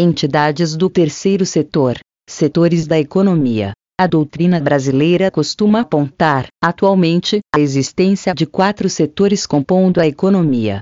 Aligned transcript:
Entidades 0.00 0.76
do 0.76 0.88
terceiro 0.88 1.44
setor, 1.44 1.98
setores 2.30 2.86
da 2.86 3.00
economia. 3.00 3.72
A 4.00 4.06
doutrina 4.06 4.60
brasileira 4.60 5.28
costuma 5.28 5.80
apontar, 5.80 6.46
atualmente, 6.62 7.40
a 7.52 7.58
existência 7.58 8.32
de 8.32 8.46
quatro 8.46 8.88
setores 8.88 9.44
compondo 9.44 10.00
a 10.00 10.06
economia. 10.06 10.78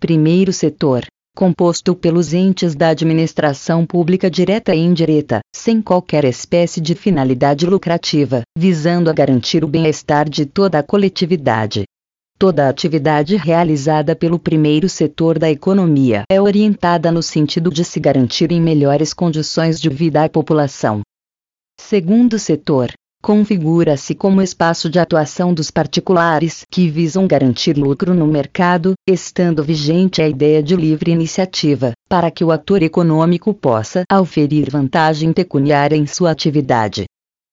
Primeiro 0.00 0.54
setor, 0.54 1.04
composto 1.36 1.94
pelos 1.94 2.32
entes 2.32 2.74
da 2.74 2.88
administração 2.88 3.84
pública 3.84 4.30
direta 4.30 4.74
e 4.74 4.78
indireta, 4.78 5.40
sem 5.54 5.82
qualquer 5.82 6.24
espécie 6.24 6.80
de 6.80 6.94
finalidade 6.94 7.66
lucrativa, 7.66 8.40
visando 8.56 9.10
a 9.10 9.12
garantir 9.12 9.62
o 9.62 9.68
bem-estar 9.68 10.26
de 10.30 10.46
toda 10.46 10.78
a 10.78 10.82
coletividade. 10.82 11.84
Toda 12.40 12.70
atividade 12.70 13.36
realizada 13.36 14.16
pelo 14.16 14.38
primeiro 14.38 14.88
setor 14.88 15.38
da 15.38 15.50
economia 15.50 16.22
é 16.26 16.40
orientada 16.40 17.12
no 17.12 17.22
sentido 17.22 17.70
de 17.70 17.84
se 17.84 18.00
garantir 18.00 18.50
em 18.50 18.58
melhores 18.58 19.12
condições 19.12 19.78
de 19.78 19.90
vida 19.90 20.24
à 20.24 20.26
população. 20.26 21.02
Segundo 21.78 22.38
setor, 22.38 22.92
configura-se 23.22 24.14
como 24.14 24.40
espaço 24.40 24.88
de 24.88 24.98
atuação 24.98 25.52
dos 25.52 25.70
particulares 25.70 26.62
que 26.72 26.88
visam 26.88 27.26
garantir 27.26 27.76
lucro 27.76 28.14
no 28.14 28.26
mercado, 28.26 28.94
estando 29.06 29.62
vigente 29.62 30.22
a 30.22 30.26
ideia 30.26 30.62
de 30.62 30.74
livre 30.74 31.10
iniciativa, 31.10 31.92
para 32.08 32.30
que 32.30 32.42
o 32.42 32.50
ator 32.50 32.82
econômico 32.82 33.52
possa 33.52 34.04
auferir 34.10 34.70
vantagem 34.70 35.30
pecuniária 35.34 35.94
em 35.94 36.06
sua 36.06 36.30
atividade. 36.30 37.04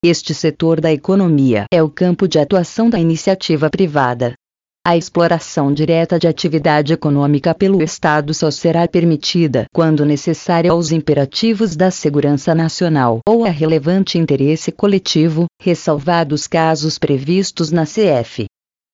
Este 0.02 0.34
setor 0.34 0.80
da 0.80 0.94
economia 0.94 1.66
é 1.74 1.84
o 1.84 1.90
campo 1.90 2.26
de 2.26 2.40
atuação 2.40 2.90
da 2.90 2.98
iniciativa 2.98 3.70
privada, 3.70 4.34
a 4.88 4.96
exploração 4.96 5.74
direta 5.74 6.18
de 6.18 6.30
atividade 6.30 6.94
econômica 6.94 7.54
pelo 7.54 7.84
Estado 7.84 8.34
só 8.34 8.50
será 8.50 8.88
permitida 8.88 9.66
quando 9.74 10.06
necessária 10.06 10.72
aos 10.72 10.94
imperativos 10.94 11.76
da 11.76 11.92
segurança 11.92 12.56
nacional 12.56 13.20
ou 13.28 13.44
a 13.44 13.50
relevante 13.50 14.18
interesse 14.18 14.72
coletivo, 14.72 15.46
ressalvados 15.62 16.48
casos 16.48 16.98
previstos 16.98 17.70
na 17.70 17.84
CF. 17.84 18.46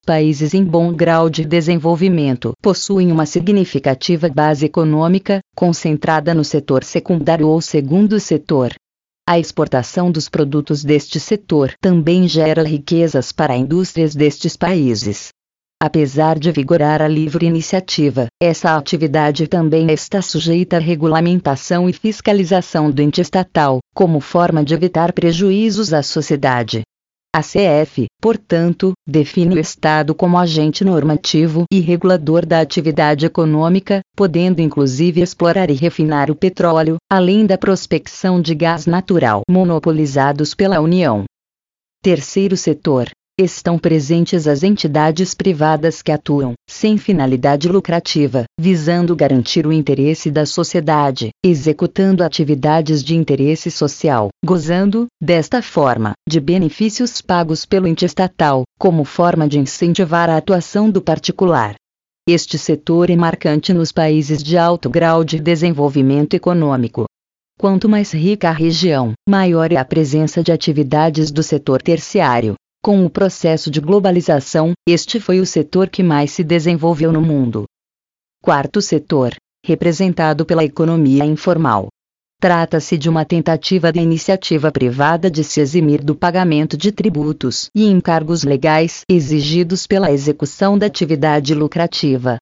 Países 0.03 0.55
em 0.55 0.64
bom 0.64 0.91
grau 0.91 1.30
de 1.30 1.45
desenvolvimento 1.45 2.53
possuem 2.59 3.11
uma 3.11 3.27
significativa 3.27 4.27
base 4.30 4.66
econômica, 4.66 5.41
concentrada 5.55 6.33
no 6.33 6.44
setor 6.44 6.83
secundário 6.83 7.47
ou 7.47 7.61
segundo 7.61 8.19
setor. 8.19 8.73
A 9.30 9.38
exportação 9.38 10.11
dos 10.11 10.27
produtos 10.27 10.83
deste 10.83 11.19
setor 11.19 11.71
também 11.80 12.27
gera 12.27 12.64
riquezas 12.64 13.31
para 13.31 13.55
indústrias 13.55 14.16
destes 14.16 14.58
países. 14.58 15.31
Apesar 15.86 16.39
de 16.39 16.50
vigorar 16.50 17.02
a 17.02 17.09
livre 17.09 17.45
iniciativa, 17.45 18.28
essa 18.42 18.78
atividade 18.78 19.48
também 19.48 19.92
está 19.92 20.22
sujeita 20.22 20.78
à 20.78 20.80
regulamentação 20.80 21.89
e 21.89 21.92
fiscalização 21.92 22.89
do 22.89 23.02
ente 23.02 23.20
estatal, 23.20 23.80
como 23.94 24.22
forma 24.22 24.64
de 24.64 24.73
evitar 24.73 25.11
prejuízos 25.11 25.94
à 25.94 26.02
sociedade. 26.02 26.84
A 27.36 27.42
CF, 27.42 28.06
portanto, 28.22 28.94
define 29.06 29.56
o 29.56 29.59
Estado 29.59 30.16
como 30.16 30.38
agente 30.38 30.86
normativo 30.86 31.66
e 31.70 31.81
regulador 31.81 32.45
da 32.45 32.61
atividade 32.61 33.26
econômica, 33.26 34.00
podendo 34.16 34.61
inclusive 34.61 35.20
explorar 35.20 35.70
e 35.70 35.73
refinar 35.73 36.31
o 36.31 36.36
petróleo, 36.36 36.95
além 37.11 37.45
da 37.45 37.58
prospecção 37.58 38.42
de 38.42 38.56
gás 38.56 38.86
natural 38.86 39.42
monopolizados 39.50 40.54
pela 40.56 40.80
União. 40.80 41.26
Terceiro 42.02 42.56
setor, 42.56 43.09
estão 43.39 43.80
presentes 43.80 44.48
as 44.48 44.62
entidades 44.62 45.34
privadas 45.34 46.02
que 46.02 46.12
atuam, 46.12 46.53
sem 46.70 46.98
finalidade 46.98 47.67
lucrativa, 47.67 48.44
visando 48.59 49.16
garantir 49.16 49.66
o 49.66 49.73
interesse 49.73 50.30
da 50.30 50.45
sociedade, 50.45 51.30
executando 51.44 52.23
atividades 52.23 53.04
de 53.04 53.16
interesse 53.16 53.72
social, 53.72 54.30
gozando, 54.45 55.08
desta 55.22 55.61
forma, 55.61 56.14
de 56.30 56.39
benefícios 56.39 57.22
pagos 57.22 57.66
pelo 57.66 57.88
ente 57.88 58.06
estatal, 58.06 58.64
como 58.78 59.04
forma 59.04 59.48
de 59.48 59.58
incentivar 59.58 60.30
a 60.30 60.38
atuação 60.38 60.89
do 60.89 61.02
particular. 61.02 61.76
Este 62.30 62.58
setor 62.58 63.10
é 63.10 63.16
marcante 63.16 63.73
nos 63.73 63.92
países 63.92 64.43
de 64.43 64.58
alto 64.58 64.89
grau 64.89 65.23
de 65.23 65.39
desenvolvimento 65.39 66.36
econômico, 66.36 67.05
Quanto 67.60 67.88
mais 67.88 68.11
rica 68.11 68.49
a 68.49 68.52
região, 68.52 69.14
maior 69.30 69.72
é 69.72 69.77
a 69.77 69.86
presença 69.86 70.43
de 70.43 70.52
atividades 70.52 71.32
do 71.32 71.43
setor 71.43 71.82
terciário, 71.82 72.55
com 72.83 73.05
o 73.05 73.10
processo 73.10 73.71
de 73.71 73.80
globalização, 73.80 74.73
este 74.86 75.17
foi 75.17 75.39
o 75.39 75.45
setor 75.45 75.88
que 75.88 76.04
mais 76.04 76.32
se 76.32 76.44
desenvolveu 76.44 77.14
no 77.14 77.21
mundo. 77.21 77.64
Quarto 78.44 78.82
setor, 78.82 79.33
representado 79.66 80.45
pela 80.45 80.66
economia 80.66 81.23
informal. 81.23 81.88
Trata-se 82.42 82.98
de 82.98 83.10
uma 83.10 83.23
tentativa 83.23 83.89
da 83.89 84.02
iniciativa 84.02 84.70
privada 84.70 85.32
de 85.32 85.45
se 85.45 85.61
eximir 85.61 86.04
do 86.04 86.14
pagamento 86.14 86.76
de 86.76 86.92
tributos 86.92 87.70
e 87.73 87.86
encargos 87.86 88.43
legais 88.43 89.04
exigidos 89.08 89.88
pela 89.88 90.11
execução 90.11 90.77
da 90.77 90.88
atividade 90.88 91.55
lucrativa, 91.55 92.38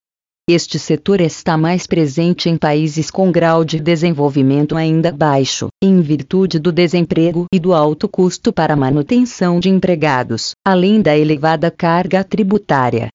este 0.50 0.76
setor 0.76 1.20
está 1.20 1.56
mais 1.56 1.86
presente 1.86 2.48
em 2.48 2.56
países 2.56 3.12
com 3.12 3.30
grau 3.30 3.64
de 3.64 3.78
desenvolvimento 3.78 4.76
ainda 4.76 5.12
baixo, 5.12 5.68
em 5.80 6.00
virtude 6.00 6.58
do 6.58 6.72
desemprego 6.72 7.46
e 7.54 7.60
do 7.60 7.72
alto 7.72 8.08
custo 8.08 8.52
para 8.52 8.74
manutenção 8.74 9.60
de 9.60 9.68
empregados, 9.68 10.50
além 10.66 11.00
da 11.00 11.16
elevada 11.16 11.70
carga 11.70 12.24
tributária. 12.24 13.08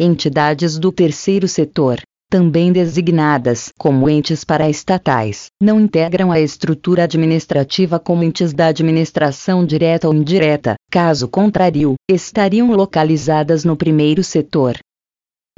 Entidades 0.00 0.78
do 0.78 0.90
terceiro 0.90 1.46
setor, 1.46 2.00
também 2.30 2.72
designadas 2.72 3.70
como 3.78 4.08
entes 4.08 4.42
paraestatais, 4.42 5.46
não 5.62 5.78
integram 5.78 6.32
a 6.32 6.40
estrutura 6.40 7.04
administrativa 7.04 7.98
como 8.00 8.24
entes 8.24 8.52
da 8.52 8.68
administração 8.68 9.64
direta 9.64 10.08
ou 10.08 10.14
indireta, 10.14 10.74
caso 10.90 11.28
contrário, 11.28 11.94
estariam 12.10 12.72
localizadas 12.72 13.62
no 13.62 13.76
primeiro 13.76 14.24
setor, 14.24 14.76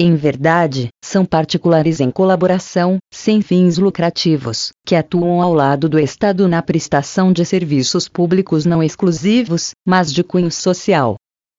em 0.01 0.15
verdade, 0.15 0.89
são 1.05 1.25
particulares 1.25 1.99
em 1.99 2.09
colaboração, 2.09 2.99
sem 3.13 3.43
fins 3.43 3.79
lucrativos, 3.79 4.71
que 4.87 4.95
atuam 4.95 5.43
ao 5.43 5.53
lado 5.53 5.89
do 5.89 5.99
Estado 5.99 6.47
na 6.47 6.63
prestação 6.63 7.33
de 7.33 7.45
serviços 7.45 8.09
públicos 8.09 8.65
não 8.65 8.81
exclusivos, 8.81 9.73
mas 9.85 10.13
de 10.13 10.23
cunho 10.23 10.53
social. 10.53 11.17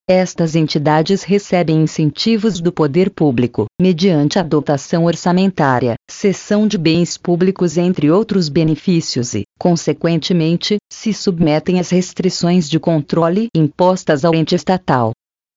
Estas 0.09 0.55
entidades 0.55 1.21
recebem 1.21 1.83
incentivos 1.83 2.61
do 2.61 2.71
poder 2.71 3.11
público, 3.11 3.65
mediante 3.79 4.39
a 4.39 4.43
dotação 4.43 5.03
orçamentária, 5.03 5.95
cessão 6.09 6.65
de 6.65 6.77
bens 6.77 7.17
públicos, 7.17 7.77
entre 7.77 8.09
outros 8.09 8.47
benefícios, 8.49 9.35
e, 9.35 9.43
consequentemente, 9.59 10.77
se 10.91 11.13
submetem 11.13 11.79
às 11.79 11.89
restrições 11.89 12.67
de 12.69 12.79
controle 12.79 13.49
impostas 13.53 14.25
ao 14.25 14.33
ente 14.33 14.55
estatal. 14.55 15.11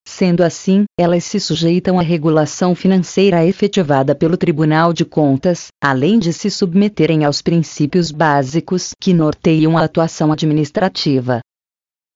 Sendo 0.07 0.43
assim, 0.43 0.85
elas 0.99 1.25
se 1.25 1.41
sujeitam 1.41 1.99
à 1.99 2.03
regulação 2.03 2.75
financeira 2.75 3.47
efetivada 3.47 4.15
pelo 4.15 4.37
Tribunal 4.37 4.93
de 4.93 5.05
Contas, 5.05 5.69
além 5.83 6.19
de 6.19 6.33
se 6.33 6.51
submeterem 6.51 7.25
aos 7.25 7.41
princípios 7.41 8.11
básicos 8.11 8.93
que 9.01 9.15
norteiam 9.15 9.79
a 9.79 9.85
atuação 9.85 10.33
administrativa. 10.33 11.41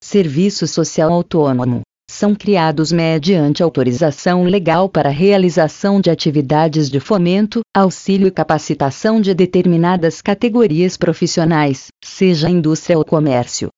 Serviço 0.03 0.67
Social 0.67 1.11
Autônomo 1.11 1.81
são 2.09 2.33
criados 2.33 2.91
mediante 2.91 3.61
autorização 3.61 4.43
legal 4.43 4.87
para 4.87 5.09
realização 5.09 5.99
de 5.99 6.09
atividades 6.09 6.89
de 6.89 6.99
fomento, 6.99 7.59
auxílio 7.75 8.27
e 8.27 8.31
capacitação 8.31 9.19
de 9.19 9.33
determinadas 9.33 10.21
categorias 10.21 10.95
profissionais, 10.95 11.87
seja 12.03 12.49
indústria 12.49 12.97
ou 12.97 13.03
comércio. 13.03 13.69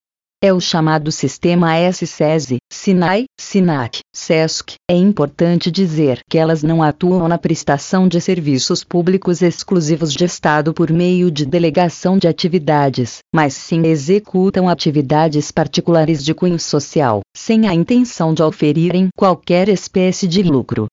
É 0.42 0.54
o 0.54 0.62
chamado 0.62 1.12
sistema 1.12 1.74
SCESI, 1.92 2.60
SINAI, 2.72 3.26
SINAC, 3.38 4.00
SESC. 4.16 4.76
É 4.90 4.96
importante 4.96 5.70
dizer 5.70 6.22
que 6.30 6.38
elas 6.38 6.64
não 6.64 6.82
atuam 6.82 7.28
na 7.28 7.38
prestação 7.38 8.08
de 8.08 8.22
serviços 8.22 8.82
públicos 8.82 9.42
exclusivos 9.42 10.14
de 10.14 10.24
Estado 10.24 10.74
por 10.74 10.92
meio 10.92 11.30
de 11.30 11.46
delegação 11.46 12.18
de 12.18 12.26
atividades, 12.26 13.18
mas 13.36 13.54
sim 13.54 13.86
executam 13.86 14.69
atividades 14.69 15.52
particulares 15.52 16.24
de 16.24 16.34
cunho 16.34 16.58
social, 16.58 17.19
sem 17.36 17.68
a 17.68 17.74
intenção 17.74 18.34
de 18.34 18.42
oferirem 18.42 19.10
qualquer 19.18 19.68
espécie 19.68 20.25
de 20.25 20.42
lucro. 20.42 20.88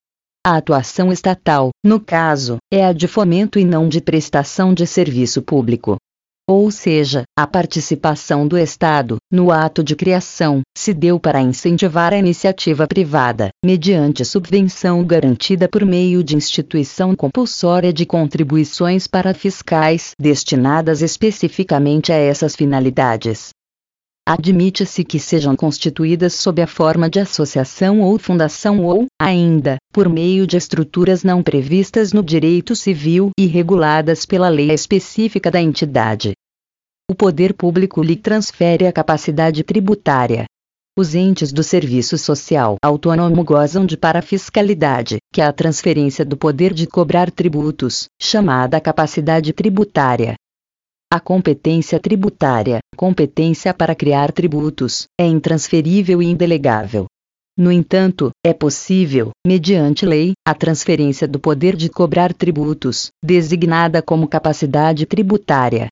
A 0.44 0.56
atuação 0.56 1.12
estatal, 1.12 1.70
no 1.85 2.00
caso, 2.00 2.56
é 2.69 2.85
a 2.85 2.93
de 2.93 3.06
fomento 3.06 3.61
e 3.61 3.65
não 3.65 3.88
de 3.88 4.00
prestação 4.00 4.75
de 4.75 4.88
serviço 4.88 5.41
público. 5.41 5.97
Ou 6.48 6.70
seja, 6.70 7.25
a 7.37 7.44
participação 7.44 8.46
do 8.46 8.56
Estado, 8.56 9.16
no 9.28 9.50
ato 9.50 9.82
de 9.82 9.96
criação, 9.96 10.60
se 10.78 10.94
deu 10.94 11.19
para 11.19 11.40
incentivar 11.40 12.12
a 12.12 12.19
iniciativa 12.19 12.87
privada, 12.87 13.48
mediante 13.64 14.25
subvenção 14.25 15.04
garantida 15.04 15.69
por 15.69 15.84
meio 15.84 16.22
de 16.22 16.37
instituição 16.37 17.16
compulsória 17.16 17.93
de 17.93 18.06
contribuições 18.06 19.08
para 19.08 19.34
fiscais 19.34 20.12
destinadas 20.20 21.02
especificamente 21.02 22.12
a 22.12 22.16
essas 22.16 22.54
finalidades. 22.54 23.50
Admite-se 24.26 25.05
que 25.05 25.20
sejam 25.20 25.55
constituídas 25.55 26.34
sob 26.34 26.61
a 26.61 26.67
forma 26.67 27.08
de 27.08 27.20
associação 27.20 28.00
ou 28.00 28.19
fundação 28.19 28.84
ou, 28.84 29.06
ainda, 29.20 29.76
por 29.93 30.08
meio 30.08 30.46
de 30.46 30.56
estruturas 30.56 31.23
não 31.23 31.43
previstas 31.43 32.12
no 32.12 32.23
direito 32.23 32.75
civil 32.75 33.31
e 33.38 33.46
reguladas 33.46 34.26
pela 34.26 34.49
lei 34.49 34.73
específica 34.73 35.50
da 35.50 35.61
entidade. 35.61 36.32
O 37.08 37.14
poder 37.14 37.55
público 37.55 38.02
lhe 38.02 38.17
transfere 38.17 38.87
a 38.87 38.93
capacidade 38.93 39.62
tributária. 39.62 40.44
Os 40.99 41.14
entes 41.14 41.52
do 41.52 41.62
serviço 41.62 42.17
social 42.17 42.76
autônomo 42.82 43.44
gozam 43.44 43.84
de 43.84 43.96
parafiscalidade, 43.96 45.19
que 45.32 45.43
é 45.43 45.44
a 45.44 45.52
transferência 45.52 46.25
do 46.25 46.37
poder 46.37 46.72
de 46.72 46.87
cobrar 46.87 47.31
tributos, 47.31 48.06
chamada 48.19 48.81
capacidade 48.81 49.52
tributária. 49.52 50.34
A 51.08 51.20
competência 51.20 52.00
tributária, 52.00 52.81
competência 52.97 53.73
para 53.73 53.94
criar 53.94 54.32
tributos, 54.32 55.05
é 55.17 55.25
intransferível 55.25 56.20
e 56.20 56.26
indelegável. 56.26 57.06
No 57.56 57.70
entanto, 57.70 58.31
é 58.44 58.53
possível, 58.53 59.31
mediante 59.47 60.05
lei, 60.05 60.32
a 60.44 60.53
transferência 60.53 61.29
do 61.29 61.38
poder 61.38 61.76
de 61.76 61.88
cobrar 61.88 62.35
tributos, 62.35 63.11
designada 63.25 64.03
como 64.03 64.26
capacidade 64.26 65.06
tributária. 65.06 65.87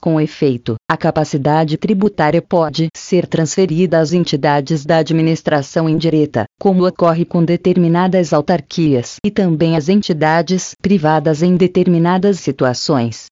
Com 0.00 0.18
efeito, 0.18 0.76
a 0.90 0.96
capacidade 0.96 1.76
tributária 1.76 2.40
pode 2.40 2.88
ser 2.96 3.26
transferida 3.26 3.98
às 3.98 4.14
entidades 4.14 4.86
da 4.86 4.96
administração 4.96 5.86
indireta, 5.86 6.46
como 6.58 6.88
ocorre 6.88 7.26
com 7.26 7.44
determinadas 7.44 8.32
autarquias, 8.32 9.16
e 9.22 9.30
também 9.30 9.76
às 9.76 9.90
entidades 9.90 10.72
privadas 10.80 11.42
em 11.42 11.58
determinadas 11.58 12.40
situações. 12.40 13.26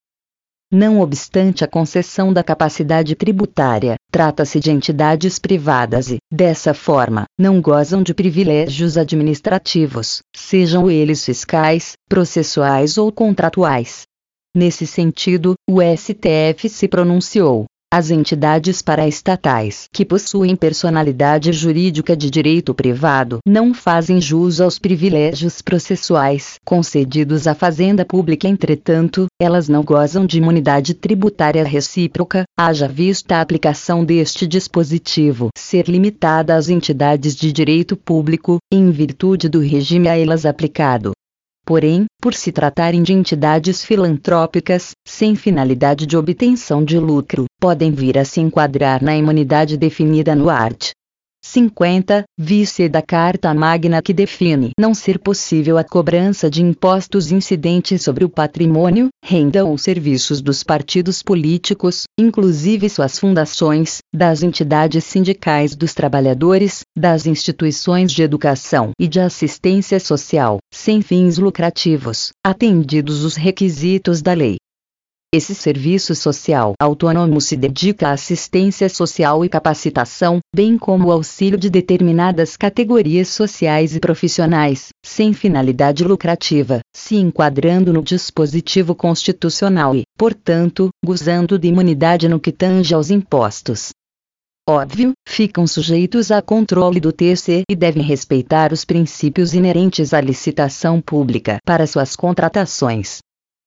Não 0.71 1.01
obstante 1.01 1.65
a 1.65 1.67
concessão 1.67 2.31
da 2.31 2.45
capacidade 2.45 3.15
tributária, 3.15 3.97
trata-se 4.13 4.61
de 4.61 4.71
entidades 4.71 5.39
privadas 5.39 6.11
e, 6.11 6.19
dessa 6.31 6.75
forma, 6.75 7.25
não 7.39 7.59
gozam 7.59 8.03
de 8.03 8.13
privilégios 8.13 8.99
administrativos, 8.99 10.21
sejam 10.37 10.91
eles 10.91 11.25
fiscais, 11.25 11.95
processuais 12.07 12.99
ou 12.99 13.11
contratuais. 13.11 14.03
Nesse 14.55 14.87
sentido, 14.87 15.55
o 15.67 15.81
STF 15.81 16.69
se 16.69 16.87
pronunciou, 16.87 17.65
as 17.91 18.11
entidades 18.11 18.83
paraestatais 18.83 19.89
que 19.91 20.05
possuem 20.05 20.55
personalidade 20.55 21.51
jurídica 21.53 22.15
de 22.15 22.31
direito 22.31 22.75
privado 22.75 23.39
não 23.47 23.73
fazem 23.73 24.21
jus 24.21 24.61
aos 24.61 24.79
privilégios 24.79 25.63
processuais 25.63 26.57
concedidos 26.67 27.47
à 27.47 27.55
Fazenda 27.55 28.05
Pública, 28.05 28.47
entretanto, 28.47 29.27
elas 29.41 29.71
não 29.71 29.83
gozam 29.83 30.27
de 30.27 30.37
imunidade 30.37 30.93
tributária 30.93 31.65
recíproca, 31.65 32.45
haja 32.59 32.87
vista 32.87 33.37
a 33.37 33.41
aplicação 33.41 34.05
deste 34.05 34.47
dispositivo 34.47 35.49
ser 35.57 35.89
limitada 35.89 36.55
às 36.55 36.69
entidades 36.69 37.35
de 37.35 37.51
direito 37.51 37.97
público, 37.97 38.59
em 38.71 38.91
virtude 38.91 39.49
do 39.49 39.61
regime 39.61 40.09
a 40.09 40.19
elas 40.19 40.45
aplicado. 40.45 41.13
Porém, 41.69 42.07
por 42.19 42.33
se 42.33 42.51
tratarem 42.51 43.03
de 43.03 43.13
entidades 43.13 43.85
filantrópicas, 43.85 44.93
sem 45.07 45.37
finalidade 45.37 46.07
de 46.07 46.17
obtenção 46.17 46.83
de 46.83 46.99
lucro, 46.99 47.45
podem 47.61 47.93
vir 47.93 48.17
a 48.17 48.25
se 48.25 48.41
enquadrar 48.41 49.05
na 49.05 49.15
imunidade 49.15 49.77
definida 49.77 50.35
no 50.35 50.49
art. 50.49 50.93
50, 51.43 52.25
vice 52.39 52.89
da 52.89 53.01
Carta 53.01 53.53
Magna 53.55 54.03
que 54.03 54.13
define 54.13 54.71
não 54.79 54.93
ser 54.93 55.19
possível 55.19 55.79
a 55.79 55.85
cobrança 55.85 56.51
de 56.51 56.63
impostos 56.63 57.33
incidentes 57.33 58.03
sobre 58.03 58.25
o 58.25 58.29
patrimônio, 58.29 59.09
renda 59.25 59.65
ou 59.65 59.79
serviços 59.79 60.41
dos 60.41 60.63
partidos 60.63 61.23
políticos, 61.23 62.05
inclusive 62.19 62.89
suas 62.89 63.19
fundações, 63.19 63.99
das 64.15 64.43
entidades 64.43 65.05
sindicais 65.05 65.75
dos 65.75 65.95
trabalhadores, 65.95 66.83
das 66.97 67.27
instituições 67.27 68.13
de 68.13 68.23
educação 68.23 68.91
e 68.99 69.09
de 69.09 69.19
assistência 69.19 69.99
social, 69.99 70.59
sem 70.73 71.01
fins 71.01 71.39
lucrativos, 71.39 72.31
atendidos 72.45 73.25
os 73.25 73.37
requisitos 73.37 74.21
da 74.21 74.35
lei. 74.35 74.57
Esse 75.31 75.55
serviço 75.55 76.15
social 76.15 76.73
autônomo 76.81 77.39
se 77.39 77.55
dedica 77.55 78.09
à 78.09 78.13
assistência 78.13 78.89
social 78.89 79.45
e 79.45 79.49
capacitação, 79.51 80.39
bem 80.55 80.79
como 80.79 81.11
ao 81.11 81.19
auxílio 81.19 81.59
de 81.59 81.69
determinadas 81.69 82.57
categorias 82.57 83.29
sociais 83.29 83.95
e 83.95 84.01
profissionais, 84.01 84.89
sem 85.05 85.35
finalidade 85.35 86.03
lucrativa, 86.03 86.81
se 86.97 87.17
enquadrando 87.17 87.93
no 87.93 88.03
dispositivo 88.03 88.95
constitucional 88.95 89.95
e, 89.95 90.05
portanto, 90.17 90.89
gozando 91.05 91.59
de 91.59 91.69
imunidade 91.69 92.27
no 92.27 92.41
que 92.41 92.51
tange 92.51 92.95
aos 92.95 93.11
impostos. 93.11 93.91
Óbvio, 94.67 95.13
ficam 95.29 95.67
sujeitos 95.67 96.31
a 96.31 96.41
controle 96.41 97.01
do 97.01 97.13
TC 97.13 97.65
e 97.71 97.77
devem 97.77 98.03
respeitar 98.03 98.73
os 98.73 98.83
princípios 98.83 99.53
inerentes 99.53 100.15
à 100.15 100.23
licitação 100.23 101.03
pública 101.03 101.59
para 101.67 101.87
suas 101.87 102.17
contratações. 102.17 103.19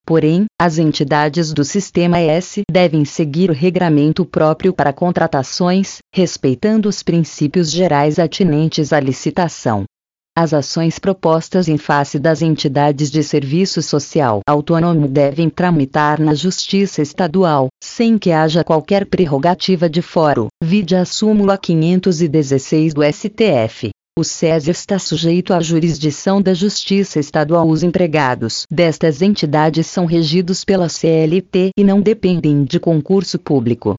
Porém, 0.05 0.45
as 0.59 0.77
entidades 0.77 1.53
do 1.53 1.63
Sistema 1.63 2.19
S 2.19 2.63
devem 2.69 3.05
seguir 3.05 3.49
o 3.49 3.53
regramento 3.53 4.25
próprio 4.25 4.73
para 4.73 4.91
contratações, 4.91 5.99
respeitando 6.13 6.89
os 6.89 7.03
princípios 7.03 7.71
gerais 7.71 8.19
atinentes 8.19 8.91
à 8.91 8.99
licitação. 8.99 9.85
As 10.35 10.53
ações 10.53 10.97
propostas 10.97 11.67
em 11.67 11.77
face 11.77 12.17
das 12.17 12.41
entidades 12.41 13.11
de 13.11 13.21
serviço 13.21 13.81
social 13.81 14.39
autônomo 14.47 15.07
devem 15.07 15.49
tramitar 15.49 16.21
na 16.21 16.33
Justiça 16.33 17.01
Estadual, 17.01 17.67
sem 17.83 18.17
que 18.17 18.31
haja 18.31 18.63
qualquer 18.63 19.05
prerrogativa 19.05 19.89
de 19.89 20.01
foro, 20.01 20.47
vide 20.63 20.95
a 20.95 21.03
súmula 21.03 21.57
516 21.57 22.93
do 22.93 23.01
STF. 23.03 23.91
O 24.19 24.25
SES 24.25 24.67
está 24.67 24.99
sujeito 24.99 25.53
à 25.53 25.61
jurisdição 25.61 26.41
da 26.41 26.53
Justiça 26.53 27.17
Estadual. 27.17 27.69
Os 27.69 27.81
empregados 27.81 28.65
destas 28.69 29.21
entidades 29.21 29.87
são 29.87 30.05
regidos 30.05 30.65
pela 30.65 30.89
CLT 30.89 31.69
e 31.77 31.83
não 31.83 32.01
dependem 32.01 32.65
de 32.65 32.77
concurso 32.77 33.39
público. 33.39 33.95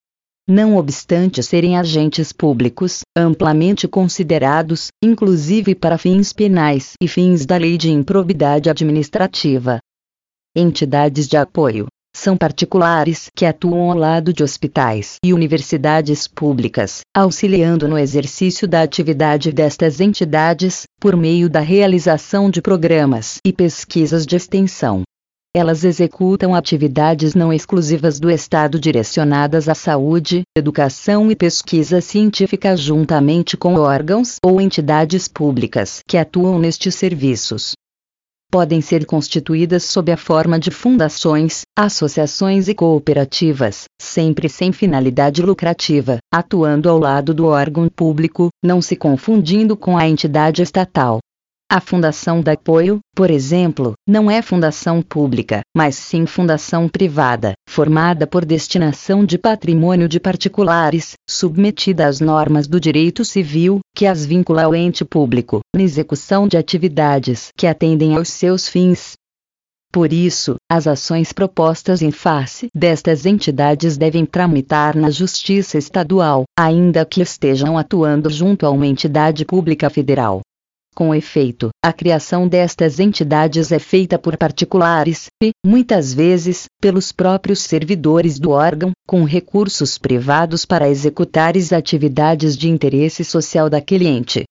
Não 0.46 0.76
obstante 0.76 1.42
serem 1.42 1.78
agentes 1.78 2.30
públicos, 2.30 3.00
amplamente 3.16 3.88
considerados, 3.88 4.88
inclusive 5.02 5.74
para 5.74 5.96
fins 5.96 6.30
penais 6.30 6.92
e 7.00 7.08
fins 7.08 7.46
da 7.46 7.56
lei 7.56 7.78
de 7.78 7.90
improbidade 7.90 8.68
administrativa. 8.68 9.78
Entidades 10.54 11.26
de 11.26 11.38
apoio 11.38 11.86
são 12.14 12.36
particulares 12.36 13.28
que 13.34 13.44
atuam 13.44 13.90
ao 13.90 13.96
lado 13.96 14.32
de 14.32 14.42
hospitais 14.42 15.16
e 15.24 15.32
universidades 15.32 16.28
públicas, 16.28 17.00
auxiliando 17.16 17.88
no 17.88 17.98
exercício 17.98 18.68
da 18.68 18.82
atividade 18.82 19.50
destas 19.52 20.00
entidades, 20.00 20.84
por 21.00 21.16
meio 21.16 21.48
da 21.48 21.60
realização 21.60 22.50
de 22.50 22.60
programas 22.60 23.38
e 23.44 23.52
pesquisas 23.52 24.26
de 24.26 24.36
extensão. 24.36 25.02
Elas 25.54 25.84
executam 25.84 26.54
atividades 26.54 27.34
não 27.34 27.52
exclusivas 27.52 28.18
do 28.18 28.30
Estado 28.30 28.80
direcionadas 28.80 29.68
à 29.68 29.74
saúde, 29.74 30.42
educação 30.56 31.30
e 31.30 31.36
pesquisa 31.36 32.00
científica 32.00 32.74
juntamente 32.74 33.54
com 33.54 33.74
órgãos 33.74 34.36
ou 34.42 34.60
entidades 34.60 35.28
públicas 35.28 36.00
que 36.08 36.16
atuam 36.16 36.58
nestes 36.58 36.94
serviços 36.94 37.74
podem 38.52 38.82
ser 38.82 39.06
constituídas 39.06 39.82
sob 39.82 40.12
a 40.12 40.16
forma 40.16 40.60
de 40.60 40.70
fundações, 40.70 41.62
associações 41.74 42.68
e 42.68 42.74
cooperativas, 42.74 43.84
sempre 43.98 44.46
sem 44.46 44.70
finalidade 44.72 45.40
lucrativa, 45.40 46.18
atuando 46.30 46.90
ao 46.90 46.98
lado 46.98 47.32
do 47.32 47.46
órgão 47.46 47.88
público, 47.88 48.50
não 48.62 48.82
se 48.82 48.94
confundindo 48.94 49.74
com 49.74 49.96
a 49.96 50.06
entidade 50.06 50.60
estatal. 50.60 51.18
A 51.74 51.80
Fundação 51.80 52.42
da 52.42 52.52
Apoio, 52.52 52.98
por 53.16 53.30
exemplo, 53.30 53.94
não 54.06 54.30
é 54.30 54.42
fundação 54.42 55.00
pública, 55.00 55.62
mas 55.74 55.94
sim 55.96 56.26
fundação 56.26 56.86
privada, 56.86 57.54
formada 57.66 58.26
por 58.26 58.44
destinação 58.44 59.24
de 59.24 59.38
patrimônio 59.38 60.06
de 60.06 60.20
particulares, 60.20 61.14
submetida 61.26 62.06
às 62.06 62.20
normas 62.20 62.68
do 62.68 62.78
direito 62.78 63.24
civil, 63.24 63.80
que 63.94 64.06
as 64.06 64.24
vincula 64.24 64.64
ao 64.64 64.74
ente 64.74 65.04
público, 65.04 65.60
na 65.74 65.82
execução 65.82 66.48
de 66.48 66.56
atividades 66.56 67.48
que 67.56 67.66
atendem 67.66 68.16
aos 68.16 68.28
seus 68.28 68.68
fins. 68.68 69.14
Por 69.92 70.10
isso, 70.10 70.56
as 70.70 70.86
ações 70.86 71.32
propostas 71.32 72.00
em 72.00 72.10
face 72.10 72.68
destas 72.74 73.26
entidades 73.26 73.98
devem 73.98 74.24
tramitar 74.24 74.96
na 74.96 75.10
Justiça 75.10 75.76
Estadual, 75.76 76.44
ainda 76.58 77.04
que 77.04 77.20
estejam 77.20 77.76
atuando 77.76 78.30
junto 78.30 78.64
a 78.64 78.70
uma 78.70 78.86
entidade 78.86 79.44
pública 79.44 79.90
federal. 79.90 80.40
Com 80.94 81.14
efeito, 81.14 81.70
a 81.82 81.90
criação 81.90 82.46
destas 82.46 83.00
entidades 83.00 83.72
é 83.72 83.78
feita 83.78 84.18
por 84.18 84.36
particulares, 84.36 85.26
e, 85.42 85.50
muitas 85.64 86.12
vezes, 86.12 86.66
pelos 86.80 87.10
próprios 87.10 87.60
servidores 87.60 88.38
do 88.38 88.50
órgão, 88.50 88.92
com 89.06 89.24
recursos 89.24 89.96
privados 89.96 90.66
para 90.66 90.90
executar 90.90 91.56
as 91.56 91.72
atividades 91.72 92.56
de 92.56 92.68
interesse 92.68 93.24
social 93.24 93.70
daquele 93.70 94.06
ente. 94.06 94.44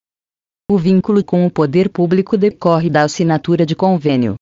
O 0.70 0.78
vínculo 0.78 1.24
com 1.24 1.46
o 1.46 1.52
poder 1.52 1.90
público 1.90 2.36
decorre 2.36 2.90
da 2.90 3.04
assinatura 3.04 3.66
de 3.66 3.76
convênio. 3.76 4.36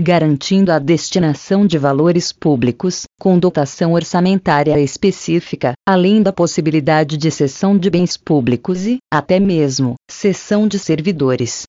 Garantindo 0.00 0.72
a 0.72 0.78
destinação 0.78 1.66
de 1.66 1.78
valores 1.78 2.32
públicos, 2.32 3.04
com 3.20 3.38
dotação 3.38 3.92
orçamentária 3.92 4.78
específica, 4.80 5.74
além 5.86 6.22
da 6.22 6.32
possibilidade 6.32 7.16
de 7.16 7.30
cessão 7.30 7.76
de 7.76 7.90
bens 7.90 8.16
públicos 8.16 8.86
e, 8.86 8.98
até 9.12 9.38
mesmo, 9.38 9.94
cessão 10.10 10.66
de 10.66 10.78
servidores. 10.78 11.64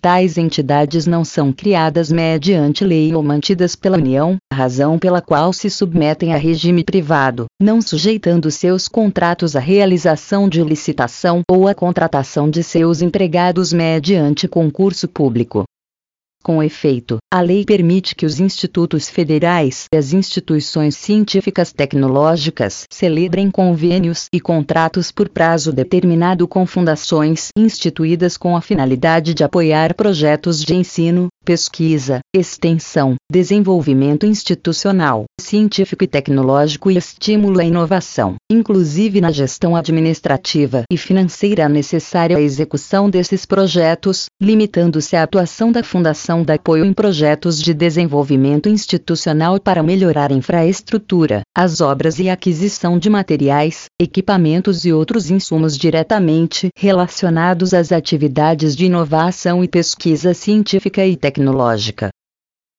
Tais 0.00 0.36
entidades 0.36 1.06
não 1.06 1.24
são 1.24 1.52
criadas 1.52 2.12
mediante 2.12 2.84
lei 2.84 3.14
ou 3.14 3.22
mantidas 3.22 3.74
pela 3.74 3.96
União, 3.96 4.36
razão 4.52 4.98
pela 4.98 5.22
qual 5.22 5.52
se 5.52 5.70
submetem 5.70 6.34
a 6.34 6.36
regime 6.36 6.84
privado, 6.84 7.46
não 7.60 7.80
sujeitando 7.80 8.50
seus 8.50 8.86
contratos 8.86 9.56
à 9.56 9.60
realização 9.60 10.48
de 10.48 10.62
licitação 10.62 11.40
ou 11.50 11.66
à 11.68 11.74
contratação 11.74 12.50
de 12.50 12.62
seus 12.62 13.00
empregados 13.00 13.72
mediante 13.72 14.46
concurso 14.46 15.08
público. 15.08 15.64
Com 16.44 16.62
efeito, 16.62 17.16
a 17.32 17.40
lei 17.40 17.64
permite 17.64 18.14
que 18.14 18.26
os 18.26 18.38
institutos 18.38 19.08
federais 19.08 19.86
e 19.90 19.96
as 19.96 20.12
instituições 20.12 20.94
científicas 20.94 21.72
tecnológicas 21.72 22.84
celebrem 22.92 23.50
convênios 23.50 24.26
e 24.30 24.38
contratos 24.38 25.10
por 25.10 25.30
prazo 25.30 25.72
determinado 25.72 26.46
com 26.46 26.66
fundações 26.66 27.48
instituídas 27.56 28.36
com 28.36 28.54
a 28.58 28.60
finalidade 28.60 29.32
de 29.32 29.42
apoiar 29.42 29.94
projetos 29.94 30.62
de 30.62 30.74
ensino, 30.74 31.28
pesquisa, 31.44 32.18
extensão, 32.34 33.14
desenvolvimento 33.30 34.26
institucional, 34.26 35.26
científico 35.40 36.02
e 36.02 36.08
tecnológico 36.08 36.90
e 36.90 36.96
estímulo 36.96 37.60
à 37.60 37.64
inovação, 37.64 38.34
inclusive 38.50 39.20
na 39.20 39.30
gestão 39.30 39.76
administrativa 39.76 40.82
e 40.90 40.96
financeira 40.96 41.68
necessária 41.68 42.36
à 42.36 42.40
execução 42.40 43.08
desses 43.08 43.46
projetos, 43.46 44.26
limitando-se 44.42 45.14
à 45.14 45.22
atuação 45.22 45.70
da 45.70 45.84
Fundação 45.84 46.42
da 46.42 46.58
apoio 46.64 46.86
em 46.86 46.94
projetos 46.94 47.60
de 47.60 47.74
desenvolvimento 47.74 48.70
institucional 48.70 49.60
para 49.60 49.82
melhorar 49.82 50.32
a 50.32 50.34
infraestrutura, 50.34 51.42
as 51.54 51.82
obras 51.82 52.18
e 52.18 52.30
aquisição 52.30 52.98
de 52.98 53.10
materiais, 53.10 53.84
equipamentos 54.00 54.86
e 54.86 54.92
outros 54.92 55.30
insumos 55.30 55.76
diretamente 55.76 56.70
relacionados 56.74 57.74
às 57.74 57.92
atividades 57.92 58.74
de 58.74 58.86
inovação 58.86 59.62
e 59.62 59.68
pesquisa 59.68 60.32
científica 60.32 61.04
e 61.04 61.16
tecnológica. 61.16 61.33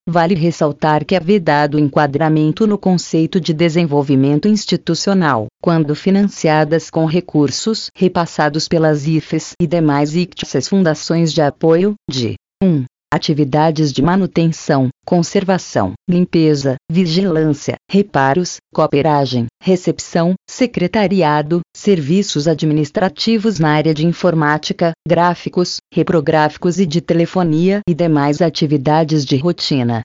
Vale 0.08 0.36
ressaltar 0.36 1.04
que 1.04 1.16
é 1.16 1.20
vedado 1.20 1.80
enquadramento 1.80 2.68
no 2.68 2.78
conceito 2.78 3.42
de 3.42 3.54
desenvolvimento 3.54 4.48
institucional, 4.48 5.48
quando 5.60 5.96
financiadas 5.96 6.92
com 6.92 7.06
recursos 7.06 7.90
repassados 7.96 8.68
pelas 8.68 9.08
IFES 9.08 9.54
e 9.60 9.66
demais 9.66 10.16
ICTSES 10.16 10.68
fundações 10.68 11.34
de 11.34 11.42
apoio, 11.42 11.96
de 12.08 12.36
1 12.64 12.86
atividades 13.12 13.92
de 13.92 14.02
manutenção, 14.02 14.90
conservação, 15.06 15.94
limpeza, 16.10 16.76
vigilância, 16.92 17.76
reparos, 17.90 18.58
cooperagem, 18.74 19.46
recepção, 19.62 20.34
secretariado, 20.50 21.62
serviços 21.76 22.48
administrativos 22.48 23.60
na 23.60 23.70
área 23.70 23.94
de 23.94 24.06
informática, 24.06 24.92
gráficos, 25.08 25.78
reprográficos 25.94 26.80
e 26.80 26.86
de 26.86 27.00
telefonia 27.00 27.80
e 27.88 27.94
demais 27.94 28.42
atividades 28.42 29.24
de 29.24 29.38
rotina. 29.38 30.02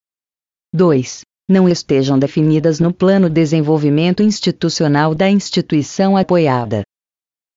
2 0.74 1.22
não 1.50 1.68
estejam 1.68 2.16
definidas 2.16 2.78
no 2.78 2.94
plano 2.94 3.28
desenvolvimento 3.28 4.22
institucional 4.22 5.16
da 5.16 5.28
instituição 5.28 6.16
apoiada. 6.16 6.82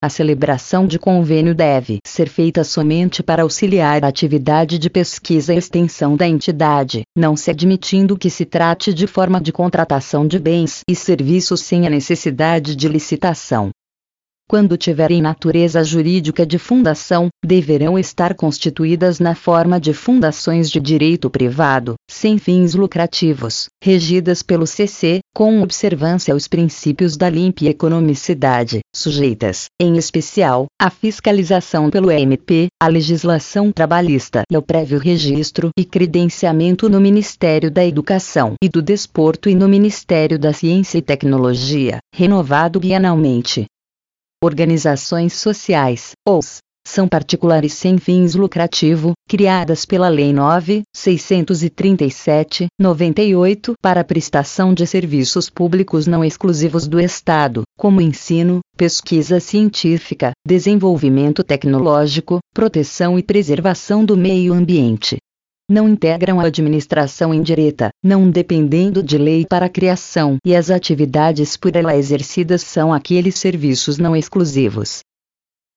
A 0.03 0.09
celebração 0.09 0.85
de 0.85 0.99
convênio 0.99 1.55
deve 1.55 1.99
ser 2.05 2.27
feita 2.27 2.61
somente 2.65 3.23
para 3.23 3.43
auxiliar 3.43 4.03
a 4.03 4.09
atividade 4.09 4.77
de 4.77 4.89
pesquisa 4.89 5.53
e 5.53 5.57
extensão 5.57 6.17
da 6.17 6.27
entidade, 6.27 7.03
não 7.15 7.37
se 7.37 7.49
admitindo 7.49 8.17
que 8.17 8.29
se 8.29 8.43
trate 8.43 8.93
de 8.93 9.07
forma 9.07 9.39
de 9.39 9.53
contratação 9.53 10.27
de 10.27 10.37
bens 10.37 10.81
e 10.89 10.93
serviços 10.93 11.61
sem 11.61 11.87
a 11.87 11.89
necessidade 11.89 12.75
de 12.75 12.89
licitação 12.89 13.71
quando 14.53 14.77
tiverem 14.77 15.19
natureza 15.19 15.83
jurídica 15.83 16.45
de 16.45 16.59
fundação, 16.59 17.29
deverão 17.43 17.97
estar 17.97 18.35
constituídas 18.35 19.19
na 19.19 19.33
forma 19.33 19.79
de 19.79 19.93
fundações 19.93 20.69
de 20.69 20.79
direito 20.79 21.27
privado, 21.27 21.95
sem 22.07 22.37
fins 22.37 22.75
lucrativos, 22.75 23.65
regidas 23.83 24.43
pelo 24.43 24.67
CC, 24.67 25.21
com 25.33 25.63
observância 25.63 26.35
aos 26.35 26.47
princípios 26.47 27.17
da 27.17 27.31
limpa 27.31 27.65
economicidade, 27.65 28.81
sujeitas, 28.95 29.65
em 29.81 29.97
especial, 29.97 30.67
à 30.79 30.91
fiscalização 30.91 31.89
pelo 31.89 32.11
MP, 32.11 32.67
à 32.79 32.87
legislação 32.87 33.71
trabalhista 33.71 34.43
e 34.51 34.55
ao 34.55 34.61
prévio 34.61 34.99
registro 34.99 35.71
e 35.75 35.83
credenciamento 35.83 36.87
no 36.87 37.01
Ministério 37.01 37.71
da 37.71 37.83
Educação 37.83 38.53
e 38.63 38.69
do 38.69 38.83
Desporto 38.83 39.49
e 39.49 39.55
no 39.55 39.67
Ministério 39.67 40.37
da 40.37 40.53
Ciência 40.53 40.99
e 40.99 41.01
Tecnologia, 41.01 41.97
renovado 42.13 42.79
bienalmente. 42.79 43.65
Organizações 44.43 45.31
sociais, 45.31 46.11
OS, 46.27 46.57
são 46.85 47.07
particulares 47.07 47.71
sem 47.71 47.97
fins 47.97 48.35
lucrativo, 48.35 49.13
criadas 49.25 49.85
pela 49.85 50.09
Lei 50.09 50.33
9.637, 50.33 52.65
98 52.77 53.75
para 53.81 54.03
prestação 54.03 54.73
de 54.73 54.85
serviços 54.85 55.49
públicos 55.49 56.07
não 56.07 56.25
exclusivos 56.25 56.89
do 56.89 56.99
Estado, 56.99 57.63
como 57.77 58.01
ensino, 58.01 58.59
pesquisa 58.75 59.39
científica, 59.39 60.33
desenvolvimento 60.45 61.41
tecnológico, 61.41 62.39
proteção 62.53 63.17
e 63.17 63.23
preservação 63.23 64.03
do 64.03 64.17
meio 64.17 64.53
ambiente 64.53 65.19
não 65.73 65.89
integram 65.89 66.39
a 66.39 66.45
administração 66.45 67.33
indireta, 67.33 67.89
não 68.03 68.29
dependendo 68.29 69.01
de 69.01 69.17
lei 69.17 69.43
para 69.49 69.65
a 69.65 69.69
criação 69.69 70.37
e 70.45 70.55
as 70.55 70.69
atividades 70.69 71.57
por 71.57 71.75
ela 71.75 71.97
exercidas 71.97 72.61
são 72.61 72.93
aqueles 72.93 73.35
serviços 73.35 73.97
não 73.97 74.15
exclusivos 74.15 75.01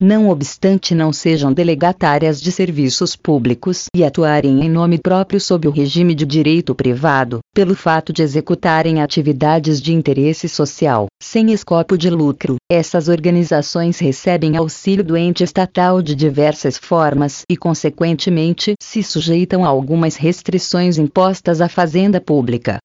não 0.00 0.28
obstante 0.28 0.94
não 0.94 1.10
sejam 1.10 1.54
delegatárias 1.54 2.38
de 2.38 2.52
serviços 2.52 3.16
públicos 3.16 3.86
e 3.96 4.04
atuarem 4.04 4.62
em 4.62 4.68
nome 4.68 4.98
próprio 4.98 5.40
sob 5.40 5.66
o 5.66 5.70
regime 5.70 6.14
de 6.14 6.26
direito 6.26 6.74
privado, 6.74 7.40
pelo 7.54 7.74
fato 7.74 8.12
de 8.12 8.22
executarem 8.22 9.00
atividades 9.00 9.80
de 9.80 9.94
interesse 9.94 10.50
social, 10.50 11.06
sem 11.22 11.50
escopo 11.50 11.96
de 11.96 12.10
lucro, 12.10 12.56
essas 12.70 13.08
organizações 13.08 13.98
recebem 13.98 14.58
auxílio 14.58 15.02
do 15.02 15.16
ente 15.16 15.42
estatal 15.42 16.02
de 16.02 16.14
diversas 16.14 16.76
formas 16.76 17.42
e, 17.50 17.56
consequentemente, 17.56 18.74
se 18.82 19.02
sujeitam 19.02 19.64
a 19.64 19.68
algumas 19.68 20.16
restrições 20.16 20.98
impostas 20.98 21.62
à 21.62 21.70
fazenda 21.70 22.20
pública. 22.20 22.76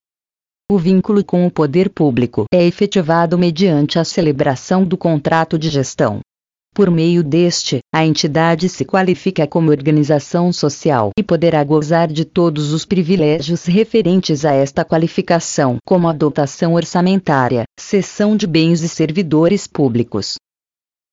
O 0.72 0.78
vínculo 0.78 1.22
com 1.26 1.46
o 1.46 1.52
poder 1.52 1.90
público 1.90 2.46
é 2.54 2.66
efetivado 2.66 3.38
mediante 3.38 4.00
a 4.00 4.06
celebração 4.06 4.86
do 4.86 4.96
contrato 4.96 5.60
de 5.60 5.70
gestão, 5.70 6.22
por 6.74 6.90
meio 6.90 7.24
deste, 7.24 7.80
a 7.94 8.06
entidade 8.06 8.70
se 8.70 8.86
qualifica 8.86 9.46
como 9.46 9.72
organização 9.72 10.52
social 10.54 11.12
e 11.18 11.24
poderá 11.24 11.64
gozar 11.64 12.08
de 12.08 12.26
todos 12.26 12.72
os 12.72 12.86
privilégios 12.86 13.66
referentes 13.66 14.46
a 14.46 14.54
esta 14.54 14.86
qualificação, 14.86 15.78
como 15.86 16.08
a 16.08 16.14
dotação 16.14 16.74
orçamentária, 16.74 17.64
cessão 17.80 18.36
de 18.36 18.48
bens 18.48 18.82
e 18.82 18.90
servidores 18.90 19.68
públicos. 19.68 20.36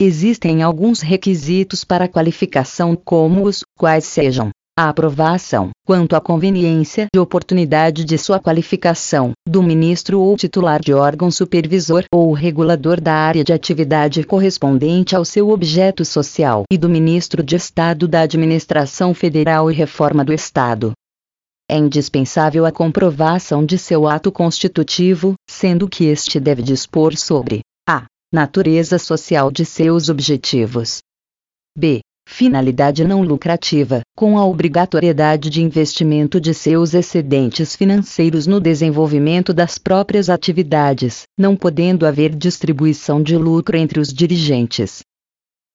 Existem 0.00 0.62
alguns 0.62 1.00
requisitos 1.00 1.82
para 1.82 2.04
a 2.04 2.08
qualificação, 2.08 2.94
como 2.94 3.44
os 3.44 3.64
quais 3.76 4.04
sejam 4.04 4.50
a 4.78 4.88
aprovação, 4.88 5.70
quanto 5.84 6.14
à 6.14 6.20
conveniência 6.20 7.08
e 7.12 7.18
oportunidade 7.18 8.04
de 8.04 8.16
sua 8.16 8.38
qualificação, 8.38 9.32
do 9.44 9.60
ministro 9.60 10.20
ou 10.20 10.36
titular 10.36 10.80
de 10.80 10.94
órgão 10.94 11.32
supervisor 11.32 12.04
ou 12.14 12.32
regulador 12.32 13.00
da 13.00 13.12
área 13.12 13.42
de 13.42 13.52
atividade 13.52 14.22
correspondente 14.22 15.16
ao 15.16 15.24
seu 15.24 15.48
objeto 15.48 16.04
social 16.04 16.62
e 16.70 16.78
do 16.78 16.88
ministro 16.88 17.42
de 17.42 17.56
Estado 17.56 18.06
da 18.06 18.20
Administração 18.20 19.12
Federal 19.12 19.68
e 19.68 19.74
Reforma 19.74 20.24
do 20.24 20.32
Estado. 20.32 20.92
É 21.68 21.76
indispensável 21.76 22.64
a 22.64 22.70
comprovação 22.70 23.66
de 23.66 23.76
seu 23.76 24.06
ato 24.06 24.30
constitutivo, 24.30 25.34
sendo 25.50 25.88
que 25.88 26.04
este 26.04 26.38
deve 26.38 26.62
dispor 26.62 27.16
sobre 27.16 27.62
a 27.84 28.04
natureza 28.32 28.96
social 28.96 29.50
de 29.50 29.64
seus 29.64 30.08
objetivos. 30.08 30.98
B 31.76 31.98
finalidade 32.28 33.04
não 33.04 33.22
lucrativa, 33.22 34.02
com 34.14 34.36
a 34.36 34.44
obrigatoriedade 34.44 35.48
de 35.48 35.62
investimento 35.62 36.38
de 36.38 36.52
seus 36.52 36.92
excedentes 36.92 37.74
financeiros 37.74 38.46
no 38.46 38.60
desenvolvimento 38.60 39.54
das 39.54 39.78
próprias 39.78 40.28
atividades, 40.28 41.22
não 41.38 41.56
podendo 41.56 42.06
haver 42.06 42.36
distribuição 42.36 43.22
de 43.22 43.36
lucro 43.36 43.78
entre 43.78 43.98
os 43.98 44.12
dirigentes. 44.12 45.00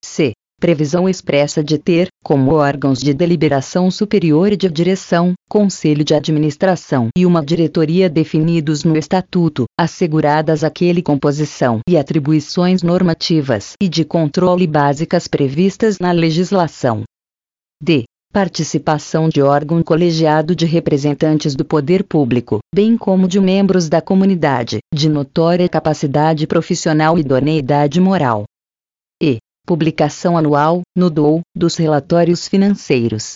C 0.05 0.32
previsão 0.63 1.09
expressa 1.09 1.61
de 1.61 1.77
ter, 1.77 2.07
como 2.23 2.53
órgãos 2.53 2.99
de 2.99 3.13
deliberação 3.13 3.91
superior 3.91 4.53
e 4.53 4.55
de 4.55 4.69
direção, 4.69 5.33
conselho 5.49 6.05
de 6.05 6.13
administração 6.13 7.09
e 7.17 7.25
uma 7.25 7.43
diretoria 7.43 8.09
definidos 8.09 8.85
no 8.85 8.95
estatuto, 8.95 9.65
asseguradas 9.77 10.63
aquele 10.63 11.01
composição 11.01 11.81
e 11.85 11.97
atribuições 11.97 12.81
normativas 12.81 13.73
e 13.81 13.89
de 13.89 14.05
controle 14.05 14.65
básicas 14.65 15.27
previstas 15.27 15.99
na 15.99 16.13
legislação. 16.13 17.03
D 17.83 18.05
participação 18.31 19.29
de 19.29 19.43
órgão 19.43 19.83
colegiado 19.83 20.55
de 20.55 20.65
representantes 20.65 21.55
do 21.55 21.63
poder 21.63 22.03
público, 22.03 22.59
bem 22.73 22.97
como 22.97 23.27
de 23.27 23.39
membros 23.39 23.87
da 23.87 24.01
comunidade, 24.01 24.79
de 24.91 25.07
notória 25.07 25.69
capacidade 25.69 26.47
profissional 26.47 27.15
e 27.15 27.21
idoneidade 27.21 28.01
moral. 28.01 28.45
Publicação 29.65 30.37
anual, 30.37 30.81
no 30.95 31.09
DOU, 31.09 31.41
dos 31.55 31.77
relatórios 31.77 32.47
financeiros. 32.47 33.35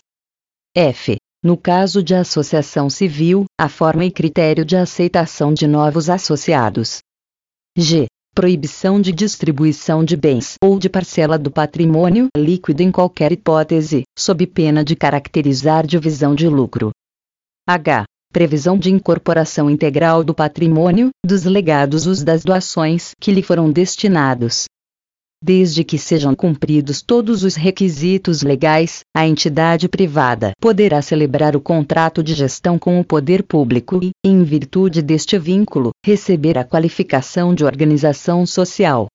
F. 0.75 1.15
No 1.43 1.55
caso 1.55 2.03
de 2.03 2.13
associação 2.13 2.89
civil, 2.89 3.45
a 3.59 3.69
forma 3.69 4.03
e 4.03 4.11
critério 4.11 4.65
de 4.65 4.75
aceitação 4.75 5.53
de 5.53 5.65
novos 5.65 6.09
associados. 6.09 6.99
G 7.77 8.07
proibição 8.37 9.01
de 9.01 9.11
distribuição 9.11 10.05
de 10.05 10.15
bens 10.15 10.57
ou 10.63 10.77
de 10.77 10.87
parcela 10.87 11.39
do 11.39 11.49
patrimônio 11.49 12.27
líquido 12.37 12.83
em 12.83 12.91
qualquer 12.91 13.31
hipótese, 13.31 14.03
sob 14.15 14.45
pena 14.45 14.85
de 14.85 14.95
caracterizar 14.95 15.87
divisão 15.87 16.35
de 16.35 16.47
lucro. 16.47 16.91
H. 17.67 18.03
Previsão 18.31 18.77
de 18.77 18.91
incorporação 18.91 19.71
integral 19.71 20.23
do 20.23 20.35
patrimônio, 20.35 21.09
dos 21.25 21.45
legados 21.45 22.05
os 22.05 22.23
das 22.23 22.43
doações 22.43 23.13
que 23.19 23.31
lhe 23.31 23.41
foram 23.41 23.71
destinados, 23.71 24.66
Desde 25.41 25.83
que 25.83 25.99
sejam 25.99 26.33
cumpridos 26.33 27.03
todos 27.03 27.43
os 27.43 27.55
requisitos 27.55 28.41
legais, 28.41 29.01
a 29.15 29.27
entidade 29.27 29.87
privada 29.87 30.51
poderá 30.59 30.99
celebrar 30.99 31.55
o 31.55 31.61
contrato 31.61 32.23
de 32.23 32.33
gestão 32.33 32.79
com 32.79 32.99
o 32.99 33.03
poder 33.03 33.43
público 33.43 33.99
e, 34.03 34.09
em 34.25 34.43
virtude 34.43 35.01
deste 35.01 35.37
vínculo, 35.37 35.91
receber 36.03 36.57
a 36.57 36.63
qualificação 36.63 37.53
de 37.53 37.63
organização 37.63 38.47
social. 38.47 39.07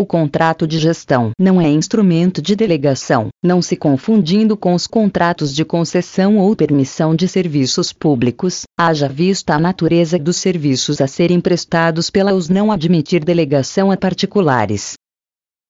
O 0.00 0.06
contrato 0.06 0.66
de 0.66 0.78
gestão 0.78 1.30
não 1.38 1.60
é 1.60 1.68
instrumento 1.68 2.42
de 2.42 2.56
delegação, 2.56 3.28
não 3.44 3.62
se 3.62 3.76
confundindo 3.76 4.56
com 4.56 4.74
os 4.74 4.86
contratos 4.86 5.54
de 5.54 5.64
concessão 5.64 6.38
ou 6.38 6.54
permissão 6.56 7.14
de 7.14 7.28
serviços 7.28 7.92
públicos, 7.92 8.62
haja 8.78 9.08
vista 9.08 9.54
a 9.54 9.58
natureza 9.58 10.18
dos 10.18 10.36
serviços 10.36 11.00
a 11.00 11.06
serem 11.06 11.40
prestados 11.40 12.10
pela 12.10 12.32
os 12.32 12.48
não 12.48 12.70
admitir 12.70 13.24
delegação 13.24 13.90
a 13.90 13.96
particulares. 13.96 14.94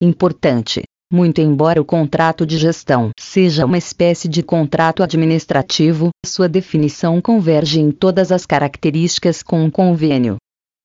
Importante. 0.00 0.82
Muito 1.12 1.40
embora 1.40 1.80
o 1.80 1.84
contrato 1.84 2.46
de 2.46 2.56
gestão 2.56 3.10
seja 3.18 3.66
uma 3.66 3.78
espécie 3.78 4.28
de 4.28 4.44
contrato 4.44 5.02
administrativo, 5.02 6.10
sua 6.24 6.48
definição 6.48 7.20
converge 7.20 7.80
em 7.80 7.90
todas 7.90 8.30
as 8.30 8.46
características 8.46 9.42
com 9.42 9.66
o 9.66 9.72
convênio. 9.72 10.36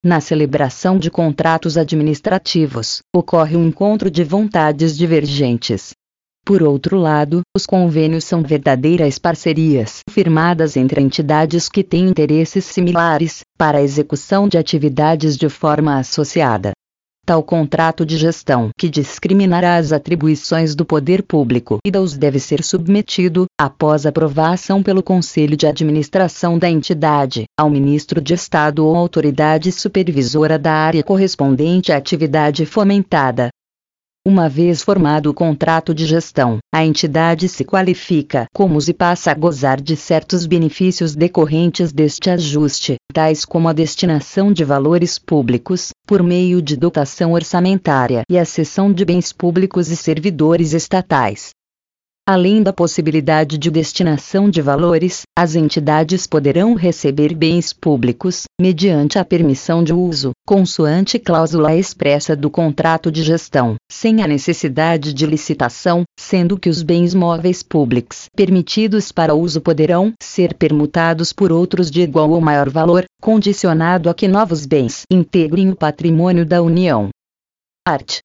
Na 0.03 0.20
celebração 0.20 0.98
de 0.98 1.12
contratos 1.12 1.77
administrativos, 1.77 3.01
ocorre 3.15 3.55
um 3.55 3.67
encontro 3.67 4.10
de 4.10 4.24
vontades 4.24 4.98
divergentes. 4.98 5.91
Por 6.43 6.63
outro 6.63 6.98
lado, 6.98 7.41
os 7.55 7.67
convênios 7.67 8.24
são 8.24 8.41
verdadeiras 8.41 9.20
parcerias 9.20 10.00
firmadas 10.10 10.75
entre 10.75 11.00
entidades 11.00 11.70
que 11.70 11.84
têm 11.84 12.08
interesses 12.08 12.65
similares, 12.65 13.41
para 13.60 13.77
a 13.77 13.84
execução 13.84 14.48
de 14.48 14.58
atividades 14.58 15.38
de 15.38 15.50
forma 15.50 16.00
associada. 16.00 16.72
Tal 17.25 17.42
contrato 17.42 18.06
de 18.06 18.18
gestão 18.18 18.70
que 18.77 18.89
discriminará 18.89 19.77
as 19.77 19.94
atribuições 19.94 20.75
do 20.75 20.84
poder 20.84 21.24
público 21.24 21.77
e 21.86 21.89
dos 21.89 22.18
deve 22.18 22.38
ser 22.38 22.62
submetido, 22.62 23.46
após 23.58 24.06
aprovação 24.06 24.84
pelo 24.84 25.01
Conselho 25.01 25.56
de 25.56 25.65
Administração 25.65 26.60
da 26.60 26.70
entidade, 26.70 27.46
ao 27.58 27.70
Ministro 27.70 28.20
de 28.20 28.34
Estado 28.34 28.86
ou 28.86 28.94
autoridade 28.94 29.72
supervisora 29.72 30.60
da 30.60 30.74
área 30.74 31.01
correspondente 31.01 31.94
à 31.94 31.98
atividade 31.98 32.65
fomentada, 32.65 33.48
uma 34.25 34.48
vez 34.48 34.82
formado 34.82 35.30
o 35.30 35.34
contrato 35.34 35.94
de 35.94 36.06
gestão, 36.06 36.60
a 36.74 36.86
entidade 36.86 37.50
se 37.50 37.65
qualifica 37.65 38.46
como 38.53 38.80
e 38.88 38.94
passa 38.94 39.32
a 39.32 39.34
gozar 39.34 39.82
de 39.82 39.98
certos 39.98 40.46
benefícios 40.46 41.13
decorrentes 41.13 41.92
deste 41.92 42.30
ajuste, 42.30 42.96
tais 43.13 43.44
como 43.44 43.68
a 43.68 43.74
destinação 43.74 44.53
de 44.53 44.63
valores 44.63 45.20
públicos, 45.20 45.89
por 46.08 46.24
meio 46.24 46.62
de 46.62 46.77
dotação 46.77 47.34
orçamentária 47.34 48.24
e 48.30 48.39
a 48.39 48.46
cessão 48.46 48.94
de 48.94 49.03
bens 49.03 49.34
públicos 49.34 49.89
e 49.89 49.96
servidores 49.98 50.72
estatais, 50.72 51.50
Além 52.25 52.63
da 52.63 52.72
possibilidade 52.72 53.58
de 53.58 53.70
destinação 53.70 54.50
de 54.50 54.62
valores, 54.62 55.24
as 55.38 55.56
entidades 55.56 56.25
poderão 56.25 56.74
receber 56.74 57.36
bens 57.36 57.74
públicos, 57.74 58.44
mediante 58.58 59.20
a 59.20 59.25
permissão 59.25 59.84
de 59.84 59.94
uso, 59.94 60.32
consoante 60.48 61.20
cláusula 61.20 61.75
expressa 61.75 62.34
do 62.34 62.50
contrato 62.50 63.12
de 63.12 63.24
gestão, 63.24 63.75
sem 63.92 64.24
a 64.24 64.27
necessidade 64.27 65.13
de 65.13 65.26
licitação, 65.26 66.04
sendo 66.17 66.58
que 66.58 66.69
os 66.69 66.82
bens 66.82 67.13
móveis 67.13 67.62
públicos 67.62 68.28
permitidos 68.34 69.12
para 69.12 69.36
uso 69.36 69.60
poderão 69.60 70.13
ser 70.24 70.54
permutados 70.54 71.34
por 71.34 71.52
outros 71.52 71.91
de 71.91 72.00
igual 72.00 72.30
ou 72.30 72.39
maior 72.39 72.69
valor, 72.69 73.04
condicionado 73.21 74.10
a 74.10 74.13
que 74.13 74.30
novos 74.30 74.65
bens 74.65 75.02
integrem 75.12 75.71
o 75.71 75.76
patrimônio 75.76 76.45
da 76.45 76.62
União. 76.62 77.10
Art. 77.86 78.19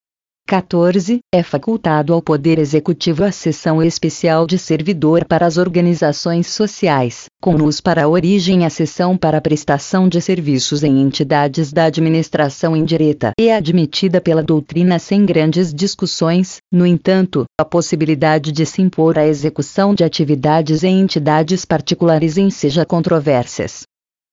14. 0.49 1.19
É 1.31 1.43
facultado 1.43 2.15
ao 2.15 2.23
Poder 2.23 2.59
Executivo 2.59 3.23
a 3.23 3.31
sessão 3.31 3.83
especial 3.83 4.47
de 4.47 4.59
servidor 4.59 5.27
para 5.27 5.45
as 5.45 5.59
organizações 5.59 6.47
sociais, 6.47 7.27
com 7.39 7.55
luz 7.55 7.83
para 7.83 8.05
a 8.05 8.09
origem 8.09 8.65
a 8.65 8.71
sessão 8.71 9.15
para 9.15 9.37
a 9.37 9.41
prestação 9.43 10.09
de 10.09 10.23
serviços 10.23 10.83
em 10.83 11.03
entidades 11.03 11.71
da 11.71 11.85
administração 11.85 12.75
indireta 12.75 13.33
e 13.39 13.51
admitida 13.51 14.23
pela 14.23 14.43
doutrina 14.43 14.99
sem 14.99 15.27
grandes 15.27 15.71
discussões, 15.75 16.57
no 16.73 16.87
entanto, 16.87 17.45
a 17.61 17.65
possibilidade 17.65 18.51
de 18.51 18.65
se 18.65 18.81
impor 18.81 19.19
a 19.19 19.27
execução 19.27 19.95
de 19.95 20.03
atividades 20.03 20.83
em 20.83 20.99
entidades 20.99 21.67
particulares 21.67 22.39
enseja 22.39 22.87
controvérsias. 22.87 23.83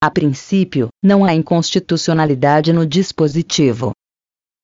A 0.02 0.10
princípio, 0.10 0.88
não 1.04 1.26
há 1.26 1.34
inconstitucionalidade 1.34 2.72
no 2.72 2.86
dispositivo, 2.86 3.92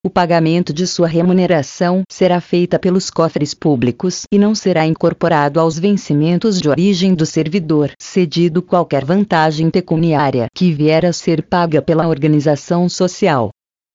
o 0.04 0.10
pagamento 0.10 0.74
de 0.74 0.88
sua 0.88 1.08
remuneração 1.08 2.02
será 2.10 2.42
feita 2.42 2.80
pelos 2.80 3.12
cofres 3.12 3.54
públicos 3.54 4.24
e 4.32 4.40
não 4.40 4.56
será 4.56 4.84
incorporado 4.84 5.60
aos 5.60 5.78
vencimentos 5.78 6.60
de 6.60 6.68
origem 6.68 7.14
do 7.14 7.24
servidor, 7.24 7.92
cedido 8.00 8.64
qualquer 8.64 9.06
vantagem 9.06 9.70
pecuniária 9.70 10.48
que 10.56 10.74
vier 10.74 11.06
a 11.06 11.14
ser 11.14 11.44
paga 11.44 11.84
pela 11.84 12.08
organização 12.08 12.90
social. 12.90 13.52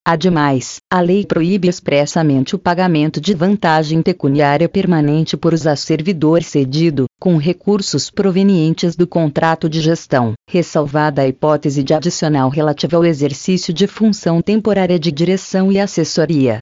Ademais, 0.09 0.77
a 0.89 1.01
lei 1.01 1.27
proíbe 1.27 1.67
expressamente 1.67 2.55
o 2.55 2.59
pagamento 2.61 3.21
de 3.21 3.35
vantagem 3.35 4.01
pecuniária 4.03 4.69
permanente 4.69 5.37
por 5.37 5.53
usar 5.53 5.75
servidor 5.75 6.45
cedido, 6.45 7.07
com 7.19 7.37
recursos 7.37 8.09
provenientes 8.09 8.95
do 8.95 9.05
contrato 9.05 9.69
de 9.69 9.81
gestão, 9.81 10.35
ressalvada 10.49 11.23
a 11.23 11.27
hipótese 11.27 11.83
de 11.83 11.93
adicional 11.93 12.49
relativa 12.49 12.97
ao 12.97 13.05
exercício 13.05 13.75
de 13.75 13.89
função 13.89 14.41
temporária 14.41 14.97
de 14.97 15.11
direção 15.11 15.73
e 15.73 15.81
assessoria. 15.81 16.61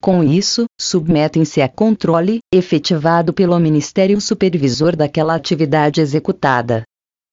Com 0.00 0.24
isso, 0.24 0.64
submetem-se 0.80 1.60
a 1.60 1.68
controle, 1.68 2.38
efetivado 2.50 3.30
pelo 3.30 3.58
Ministério 3.58 4.18
Supervisor 4.22 4.96
daquela 4.96 5.34
atividade 5.34 6.00
executada, 6.00 6.82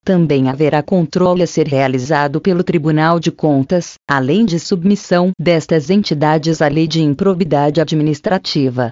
também 0.04 0.50
haverá 0.50 0.82
controle 0.82 1.42
a 1.42 1.46
ser 1.46 1.66
realizado 1.66 2.40
pelo 2.40 2.62
Tribunal 2.62 3.18
de 3.18 3.32
Contas, 3.32 3.94
além 4.08 4.44
de 4.44 4.60
submissão 4.60 5.32
destas 5.40 5.88
entidades 5.88 6.60
à 6.60 6.68
lei 6.68 6.86
de 6.86 7.00
improbidade 7.00 7.80
administrativa. 7.80 8.90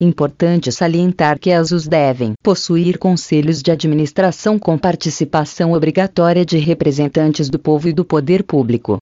Importante 0.00 0.70
salientar 0.70 1.40
que 1.40 1.50
as 1.50 1.72
US 1.72 1.88
devem 1.88 2.34
possuir 2.40 2.98
conselhos 2.98 3.60
de 3.60 3.72
administração 3.72 4.56
com 4.56 4.78
participação 4.78 5.72
obrigatória 5.72 6.46
de 6.46 6.56
representantes 6.56 7.50
do 7.50 7.58
povo 7.58 7.88
e 7.88 7.92
do 7.92 8.04
poder 8.04 8.44
público. 8.44 8.98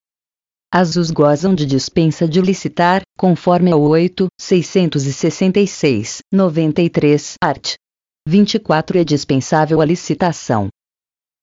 As 0.73 0.97
US 0.97 1.11
gozam 1.11 1.55
de 1.55 1.67
dispensa 1.67 2.27
de 2.27 2.41
licitar, 2.41 3.03
conforme 3.19 3.71
ao 3.71 3.83
8, 3.83 4.27
666, 4.41 6.21
93, 6.33 7.35
art. 7.43 7.75
24 8.27 8.99
é 8.99 9.05
dispensável 9.05 9.83
a 9.83 9.85
licitação. 9.85 10.69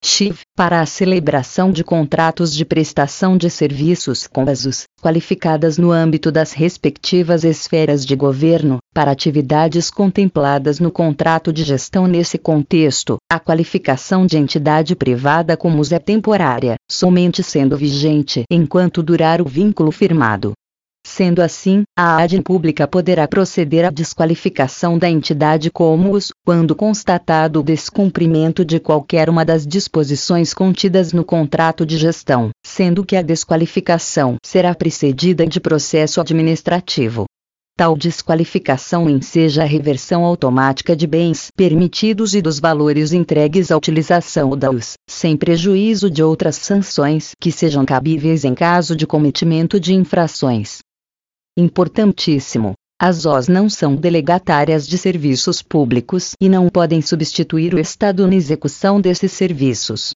CHIV, 0.05 0.41
para 0.53 0.81
a 0.81 0.85
celebração 0.85 1.71
de 1.71 1.81
contratos 1.81 2.53
de 2.53 2.65
prestação 2.65 3.37
de 3.37 3.49
serviços 3.49 4.27
com 4.27 4.41
as 4.49 4.85
qualificadas 5.01 5.77
no 5.77 5.91
âmbito 5.91 6.29
das 6.29 6.51
respectivas 6.51 7.45
esferas 7.45 8.05
de 8.05 8.13
governo, 8.13 8.79
para 8.93 9.11
atividades 9.11 9.89
contempladas 9.89 10.79
no 10.79 10.91
contrato 10.91 11.53
de 11.53 11.63
gestão 11.63 12.05
nesse 12.05 12.37
contexto, 12.37 13.15
a 13.31 13.39
qualificação 13.39 14.25
de 14.25 14.37
entidade 14.37 14.93
privada 14.93 15.55
como 15.55 15.81
é 15.89 15.99
temporária, 15.99 16.75
somente 16.91 17.41
sendo 17.41 17.77
vigente 17.77 18.43
enquanto 18.51 19.01
durar 19.01 19.41
o 19.41 19.45
vínculo 19.45 19.89
firmado. 19.89 20.51
Sendo 21.05 21.41
assim, 21.41 21.83
a 21.95 22.23
ADN 22.23 22.41
pública 22.41 22.87
poderá 22.87 23.27
proceder 23.27 23.85
à 23.85 23.91
desqualificação 23.91 24.97
da 24.97 25.09
entidade 25.09 25.69
como 25.69 26.13
os, 26.13 26.31
quando 26.45 26.75
constatado 26.75 27.59
o 27.59 27.63
descumprimento 27.63 28.65
de 28.65 28.79
qualquer 28.79 29.29
uma 29.29 29.45
das 29.45 29.67
disposições 29.67 30.53
contidas 30.53 31.13
no 31.13 31.23
contrato 31.23 31.85
de 31.85 31.97
gestão, 31.97 32.49
sendo 32.65 33.05
que 33.05 33.15
a 33.15 33.21
desqualificação 33.21 34.37
será 34.43 34.73
precedida 34.73 35.45
de 35.45 35.59
processo 35.59 36.19
administrativo. 36.19 37.25
Tal 37.75 37.97
desqualificação 37.97 39.09
enseja 39.09 39.63
a 39.63 39.65
reversão 39.65 40.23
automática 40.23 40.95
de 40.95 41.07
bens 41.07 41.47
permitidos 41.55 42.33
e 42.33 42.41
dos 42.41 42.59
valores 42.59 43.13
entregues 43.13 43.71
à 43.71 43.77
utilização 43.77 44.55
daos, 44.55 44.93
sem 45.09 45.35
prejuízo 45.35 46.09
de 46.09 46.23
outras 46.23 46.55
sanções 46.55 47.31
que 47.39 47.51
sejam 47.51 47.83
cabíveis 47.83 48.45
em 48.45 48.53
caso 48.53 48.95
de 48.95 49.05
cometimento 49.05 49.79
de 49.79 49.93
infrações. 49.93 50.79
Importantíssimo. 51.55 52.73
As 52.99 53.27
OS 53.27 53.47
não 53.47 53.69
são 53.69 53.95
delegatárias 53.95 54.87
de 54.87 54.97
serviços 54.97 55.61
públicos 55.61 56.31
e 56.41 56.49
não 56.49 56.67
podem 56.67 56.99
substituir 56.99 57.75
o 57.75 57.79
Estado 57.79 58.25
na 58.25 58.33
execução 58.33 58.99
desses 58.99 59.31
serviços. 59.33 60.15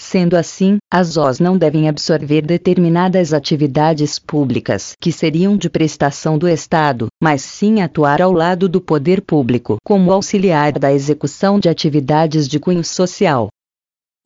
Sendo 0.00 0.34
assim, 0.38 0.78
as 0.90 1.18
OS 1.18 1.38
não 1.38 1.58
devem 1.58 1.86
absorver 1.86 2.40
determinadas 2.40 3.34
atividades 3.34 4.18
públicas 4.18 4.94
que 4.98 5.12
seriam 5.12 5.54
de 5.54 5.68
prestação 5.68 6.38
do 6.38 6.48
Estado, 6.48 7.08
mas 7.22 7.42
sim 7.42 7.82
atuar 7.82 8.22
ao 8.22 8.32
lado 8.32 8.66
do 8.66 8.80
poder 8.80 9.20
público 9.20 9.76
como 9.84 10.10
auxiliar 10.10 10.72
da 10.72 10.90
execução 10.90 11.60
de 11.60 11.68
atividades 11.68 12.48
de 12.48 12.58
cunho 12.58 12.82
social. 12.82 13.50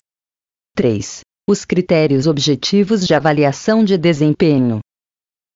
3. 0.75 1.21
Os 1.47 1.65
critérios 1.65 2.25
objetivos 2.25 3.05
de 3.05 3.13
avaliação 3.13 3.83
de 3.83 3.97
desempenho. 3.97 4.79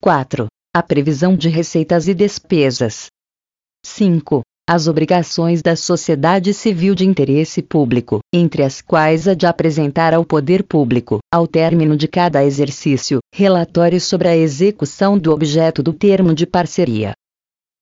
4. 0.02 0.46
A 0.76 0.84
previsão 0.84 1.36
de 1.36 1.50
receitas 1.50 2.08
e 2.08 2.14
despesas. 2.14 3.08
5 3.84 4.44
as 4.70 4.88
obrigações 4.88 5.62
da 5.62 5.76
sociedade 5.76 6.54
civil 6.54 6.96
de 6.96 7.06
interesse 7.06 7.62
público, 7.62 8.20
entre 8.34 8.64
as 8.64 8.82
quais 8.82 9.28
a 9.28 9.34
de 9.34 9.46
apresentar 9.46 10.14
ao 10.14 10.24
poder 10.24 10.64
público, 10.64 11.20
ao 11.34 11.48
término 11.48 11.98
de 11.98 12.08
cada 12.08 12.44
exercício, 12.44 13.20
relatórios 13.34 14.04
sobre 14.04 14.28
a 14.28 14.38
execução 14.38 15.18
do 15.18 15.32
objeto 15.32 15.84
do 15.84 15.92
termo 15.92 16.34
de 16.34 16.46
parceria. 16.46 17.14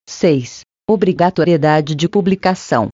6. 0.10 0.62
Obrigatoriedade 0.90 1.94
de 1.94 2.10
publicação. 2.10 2.88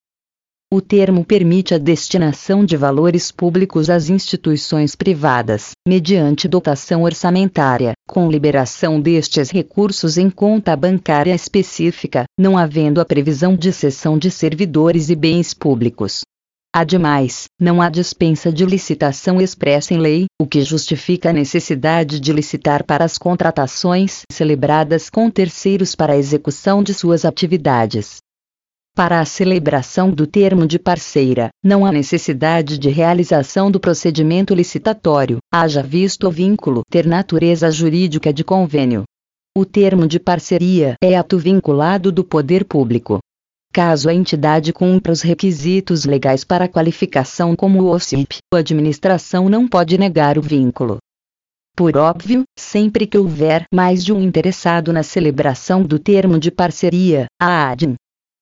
O 0.74 0.82
termo 0.82 1.24
permite 1.24 1.74
a 1.74 1.78
destinação 1.78 2.66
de 2.66 2.76
valores 2.76 3.32
públicos 3.32 3.90
às 3.90 4.10
instituições 4.10 4.96
privadas, 4.96 5.72
mediante 5.88 6.48
dotação 6.48 7.04
orçamentária, 7.04 7.94
com 8.08 8.30
liberação 8.30 9.00
destes 9.00 9.50
recursos 9.50 10.18
em 10.18 10.30
conta 10.30 10.76
bancária 10.76 11.34
específica, 11.34 12.26
não 12.40 12.58
havendo 12.58 13.02
a 13.02 13.06
previsão 13.06 13.56
de 13.56 13.74
cessão 13.74 14.18
de 14.18 14.30
servidores 14.30 15.10
e 15.10 15.16
bens 15.16 15.54
públicos. 15.54 16.22
Ademais, 16.76 17.46
não 17.58 17.82
há 17.82 17.90
dispensa 17.90 18.52
de 18.52 18.66
licitação 18.66 19.40
expressa 19.40 19.94
em 19.94 19.98
lei, 19.98 20.26
o 20.38 20.46
que 20.46 20.62
justifica 20.62 21.30
a 21.30 21.34
necessidade 21.34 22.20
de 22.20 22.34
licitar 22.34 22.84
para 22.84 23.06
as 23.06 23.18
contratações 23.18 24.24
celebradas 24.30 25.10
com 25.10 25.32
terceiros 25.32 25.96
para 25.96 26.12
a 26.12 26.18
execução 26.18 26.84
de 26.84 26.94
suas 26.94 27.24
atividades. 27.24 28.18
Para 28.96 29.20
a 29.20 29.26
celebração 29.26 30.10
do 30.10 30.26
termo 30.26 30.66
de 30.66 30.80
parceira, 30.80 31.50
não 31.62 31.86
há 31.86 31.92
necessidade 31.92 32.78
de 32.78 32.90
realização 32.90 33.70
do 33.70 33.78
procedimento 33.78 34.56
licitatório, 34.56 35.40
haja 35.54 35.84
visto 35.84 36.30
o 36.30 36.32
vínculo 36.32 36.82
ter 36.90 37.06
natureza 37.06 37.70
jurídica 37.70 38.32
de 38.32 38.42
convênio. 38.42 39.04
O 39.54 39.66
termo 39.66 40.08
de 40.08 40.18
parceria 40.18 40.96
é 41.04 41.18
ato 41.18 41.38
vinculado 41.38 42.10
do 42.10 42.24
poder 42.24 42.64
público. 42.64 43.20
Caso 43.74 44.08
a 44.08 44.14
entidade 44.14 44.72
cumpra 44.72 45.12
os 45.12 45.22
requisitos 45.22 46.06
legais 46.06 46.46
para 46.46 46.70
qualificação 46.70 47.54
como 47.54 47.92
OCIP, 47.94 48.38
a 48.54 48.60
administração 48.60 49.50
não 49.50 49.68
pode 49.68 49.98
negar 49.98 50.38
o 50.38 50.42
vínculo. 50.42 51.00
Por 51.76 51.98
óbvio, 51.98 52.44
sempre 52.58 53.06
que 53.06 53.18
houver 53.18 53.66
mais 53.74 54.06
de 54.06 54.14
um 54.14 54.22
interessado 54.22 54.94
na 54.94 55.04
celebração 55.04 55.84
do 55.84 56.00
termo 56.00 56.40
de 56.40 56.50
parceria, 56.50 57.26
a 57.38 57.72
ADM 57.72 57.96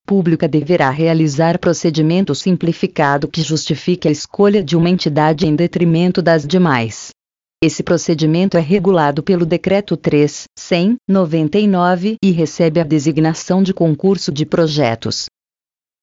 pública 0.06 0.48
deverá 0.48 0.90
realizar 0.90 1.60
procedimento 1.60 2.36
simplificado 2.36 3.28
que 3.28 3.42
justifique 3.42 4.08
a 4.08 4.12
escolha 4.12 4.64
de 4.64 4.76
uma 4.76 4.90
entidade 4.90 5.48
em 5.48 5.56
detrimento 5.56 6.22
das 6.22 6.46
demais. 6.46 7.10
Esse 7.64 7.82
procedimento 7.82 8.58
é 8.58 8.60
regulado 8.60 9.24
pelo 9.24 9.46
Decreto 9.46 9.96
3, 9.96 10.44
100, 10.60 10.96
99 11.08 12.18
e 12.22 12.32
recebe 12.32 12.82
a 12.82 12.84
designação 12.84 13.64
de 13.64 13.74
concurso 13.74 14.34
de 14.34 14.46
projetos. 14.46 15.28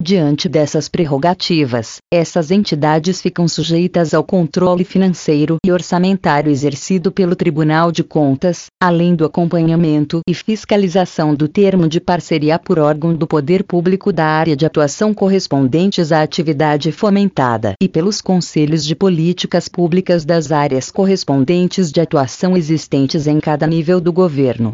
Diante 0.03 0.49
dessas 0.49 0.89
prerrogativas, 0.89 1.99
essas 2.11 2.51
entidades 2.51 3.21
ficam 3.21 3.47
sujeitas 3.47 4.15
ao 4.15 4.25
controle 4.25 4.83
financeiro 4.83 5.59
e 5.63 5.71
orçamentário 5.71 6.51
exercido 6.51 7.13
pelo 7.13 7.37
Tribunal 7.37 7.93
de 7.93 8.03
Contas, 8.03 8.69
além 8.83 9.15
do 9.15 9.27
acompanhamento 9.27 10.23
e 10.27 10.33
fiscalização 10.33 11.35
do 11.35 11.47
termo 11.47 11.87
de 11.87 12.01
parceria 12.01 12.59
por 12.59 12.79
órgão 12.79 13.15
do 13.15 13.27
poder 13.27 13.63
público 13.63 14.11
da 14.11 14.25
área 14.25 14.57
de 14.57 14.65
atuação 14.65 15.13
correspondentes 15.13 16.13
à 16.13 16.23
atividade 16.23 16.91
fomentada 16.93 17.75
e 17.79 17.87
pelos 17.87 18.23
conselhos 18.23 18.87
de 18.87 18.97
políticas 18.97 19.69
públicas 19.69 20.25
das 20.25 20.51
áreas 20.51 20.91
correspondentes 20.91 21.93
de 21.93 22.01
atuação 22.01 22.57
existentes 22.57 23.27
em 23.27 23.39
cada 23.39 23.67
nível 23.67 24.01
do 24.01 24.15
governo. 24.15 24.73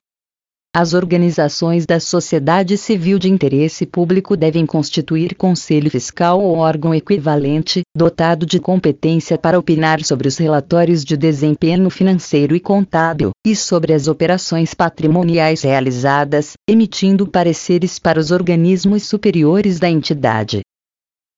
As 0.78 0.92
organizações 0.92 1.86
da 1.86 1.98
sociedade 1.98 2.76
civil 2.76 3.18
de 3.18 3.30
interesse 3.30 3.86
público 3.86 4.36
devem 4.36 4.66
constituir 4.66 5.34
conselho 5.34 5.90
fiscal 5.90 6.38
ou 6.38 6.58
órgão 6.58 6.94
equivalente, 6.94 7.80
dotado 7.96 8.44
de 8.44 8.60
competência 8.60 9.38
para 9.38 9.58
opinar 9.58 10.04
sobre 10.04 10.28
os 10.28 10.36
relatórios 10.36 11.02
de 11.02 11.16
desempenho 11.16 11.88
financeiro 11.88 12.54
e 12.54 12.60
contábil, 12.60 13.30
e 13.42 13.56
sobre 13.56 13.94
as 13.94 14.06
operações 14.06 14.74
patrimoniais 14.74 15.62
realizadas, 15.62 16.52
emitindo 16.68 17.26
pareceres 17.26 17.98
para 17.98 18.20
os 18.20 18.30
organismos 18.30 19.04
superiores 19.04 19.78
da 19.78 19.88
entidade. 19.88 20.60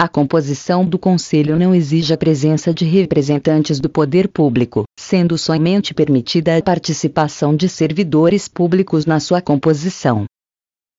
A 0.01 0.07
composição 0.07 0.87
do 0.87 0.97
Conselho 0.97 1.59
não 1.59 1.75
exige 1.75 2.15
a 2.15 2.17
presença 2.17 2.73
de 2.73 2.85
representantes 2.85 3.81
do 3.81 3.91
poder 3.91 4.29
público, 4.29 4.85
sendo 4.97 5.37
somente 5.37 5.93
permitida 5.93 6.57
a 6.57 6.63
participação 6.63 7.57
de 7.57 7.69
servidores 7.69 8.47
públicos 8.47 9.05
na 9.07 9.19
sua 9.19 9.43
composição. 9.43 10.25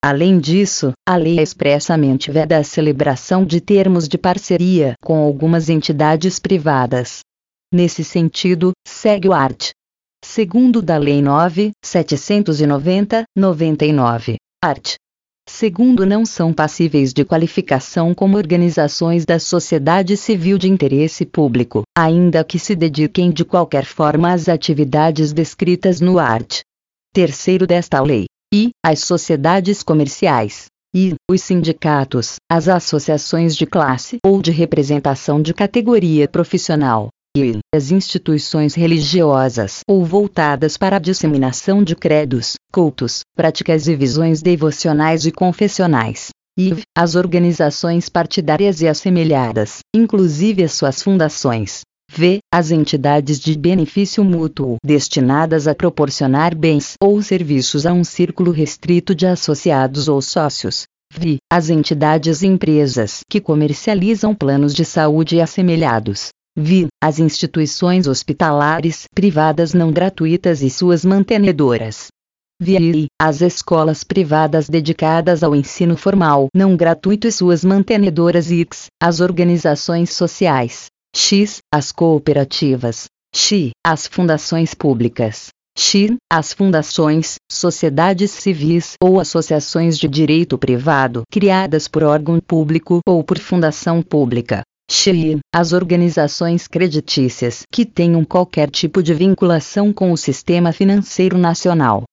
Além 0.04 0.38
disso, 0.38 0.92
a 1.08 1.16
lei 1.16 1.40
expressamente 1.40 2.30
veda 2.30 2.58
a 2.58 2.64
celebração 2.64 3.46
de 3.46 3.62
termos 3.62 4.06
de 4.06 4.18
parceria 4.18 4.96
com 5.02 5.18
algumas 5.18 5.70
entidades 5.70 6.38
privadas. 6.38 7.22
Nesse 7.74 8.04
sentido, 8.04 8.74
segue 8.86 9.30
o 9.30 9.34
art. 9.34 9.70
segundo 10.26 10.82
da 10.82 10.98
Lei 10.98 11.22
9, 11.22 11.72
790, 11.86 13.24
99. 13.34 14.36
Art. 14.62 14.96
Segundo, 15.52 16.06
não 16.06 16.26
são 16.26 16.54
passíveis 16.54 17.12
de 17.12 17.26
qualificação 17.26 18.14
como 18.14 18.38
organizações 18.38 19.26
da 19.26 19.40
sociedade 19.40 20.16
civil 20.16 20.58
de 20.58 20.70
interesse 20.70 21.26
público, 21.26 21.82
ainda 21.98 22.44
que 22.46 22.58
se 22.60 22.76
dediquem 22.76 23.32
de 23.32 23.44
qualquer 23.44 23.84
forma 23.84 24.32
às 24.32 24.48
atividades 24.48 25.34
descritas 25.34 26.00
no 26.00 26.18
art. 26.20 26.62
Terceiro 27.14 27.66
desta 27.68 28.00
lei. 28.00 28.26
E, 28.54 28.70
as 28.86 29.00
sociedades 29.00 29.84
comerciais, 29.84 30.68
e 30.96 31.16
os 31.30 31.42
sindicatos, 31.42 32.36
as 32.50 32.70
associações 32.70 33.56
de 33.56 33.66
classe 33.66 34.18
ou 34.24 34.42
de 34.42 34.52
representação 34.52 35.42
de 35.42 35.54
categoria 35.54 36.28
profissional, 36.28 37.10
e 37.38 37.60
as 37.74 37.92
instituições 37.92 38.74
religiosas 38.74 39.82
ou 39.88 40.04
voltadas 40.04 40.78
para 40.78 40.96
a 40.96 41.00
disseminação 41.00 41.84
de 41.84 41.96
credos, 41.96 42.56
cultos, 42.72 43.22
práticas 43.36 43.88
e 43.88 43.96
visões 43.96 44.42
devocionais 44.42 45.26
e 45.26 45.32
confessionais. 45.32 46.30
E 46.58 46.76
as 46.98 47.16
organizações 47.16 48.10
partidárias 48.10 48.82
e 48.82 48.88
assemelhadas, 48.88 49.80
inclusive 49.96 50.64
as 50.64 50.74
suas 50.74 51.02
fundações. 51.02 51.82
V. 52.12 52.40
As 52.52 52.72
entidades 52.72 53.40
de 53.40 53.56
benefício 53.56 54.24
mútuo 54.24 54.78
destinadas 54.84 55.68
a 55.68 55.76
proporcionar 55.76 56.56
bens 56.56 56.96
ou 57.02 57.22
serviços 57.22 57.86
a 57.86 57.94
um 57.94 58.04
círculo 58.04 58.52
restrito 58.52 59.14
de 59.14 59.28
associados 59.28 60.08
ou 60.08 60.20
sócios. 60.20 60.86
V. 61.14 61.38
As 61.52 61.70
entidades 61.70 62.42
e 62.42 62.48
empresas 62.48 63.22
que 63.30 63.40
comercializam 63.40 64.34
planos 64.34 64.74
de 64.74 64.84
saúde 64.84 65.36
e 65.36 65.42
assemelhados. 65.42 66.30
V. 66.58 66.88
As 67.02 67.20
instituições 67.20 68.08
hospitalares 68.08 69.06
privadas 69.14 69.74
não 69.74 69.92
gratuitas 69.92 70.62
e 70.62 70.70
suas 70.70 71.06
mantenedoras. 71.06 72.08
VI. 72.62 73.08
As 73.22 73.42
escolas 73.42 74.04
privadas 74.04 74.68
dedicadas 74.68 75.44
ao 75.44 75.56
ensino 75.56 75.96
formal 75.96 76.48
não 76.54 76.76
gratuito 76.76 77.28
e 77.28 77.32
suas 77.32 77.64
mantenedoras 77.64 78.52
X. 78.52 78.88
As 79.02 79.22
organizações 79.22 80.12
sociais. 80.12 80.88
X. 81.16 81.60
As 81.74 81.92
cooperativas. 81.92 83.06
X. 83.34 83.72
As 83.86 84.08
fundações 84.08 84.74
públicas. 84.74 85.48
X. 85.78 86.16
As 86.30 86.52
fundações, 86.52 87.36
sociedades 87.50 88.32
civis 88.32 88.96
ou 89.02 89.22
associações 89.22 89.98
de 89.98 90.10
direito 90.10 90.58
privado 90.58 91.24
criadas 91.32 91.88
por 91.88 92.04
órgão 92.04 92.42
público 92.42 93.00
ou 93.08 93.24
por 93.24 93.40
fundação 93.40 94.02
pública. 94.02 94.64
X. 94.92 95.38
As 95.54 95.72
organizações 95.72 96.68
creditícias 96.68 97.62
que 97.72 97.86
tenham 97.86 98.26
qualquer 98.26 98.72
tipo 98.72 99.04
de 99.04 99.14
vinculação 99.14 99.94
com 99.94 100.12
o 100.12 100.18
sistema 100.18 100.74
financeiro 100.74 101.38
nacional. 101.38 102.04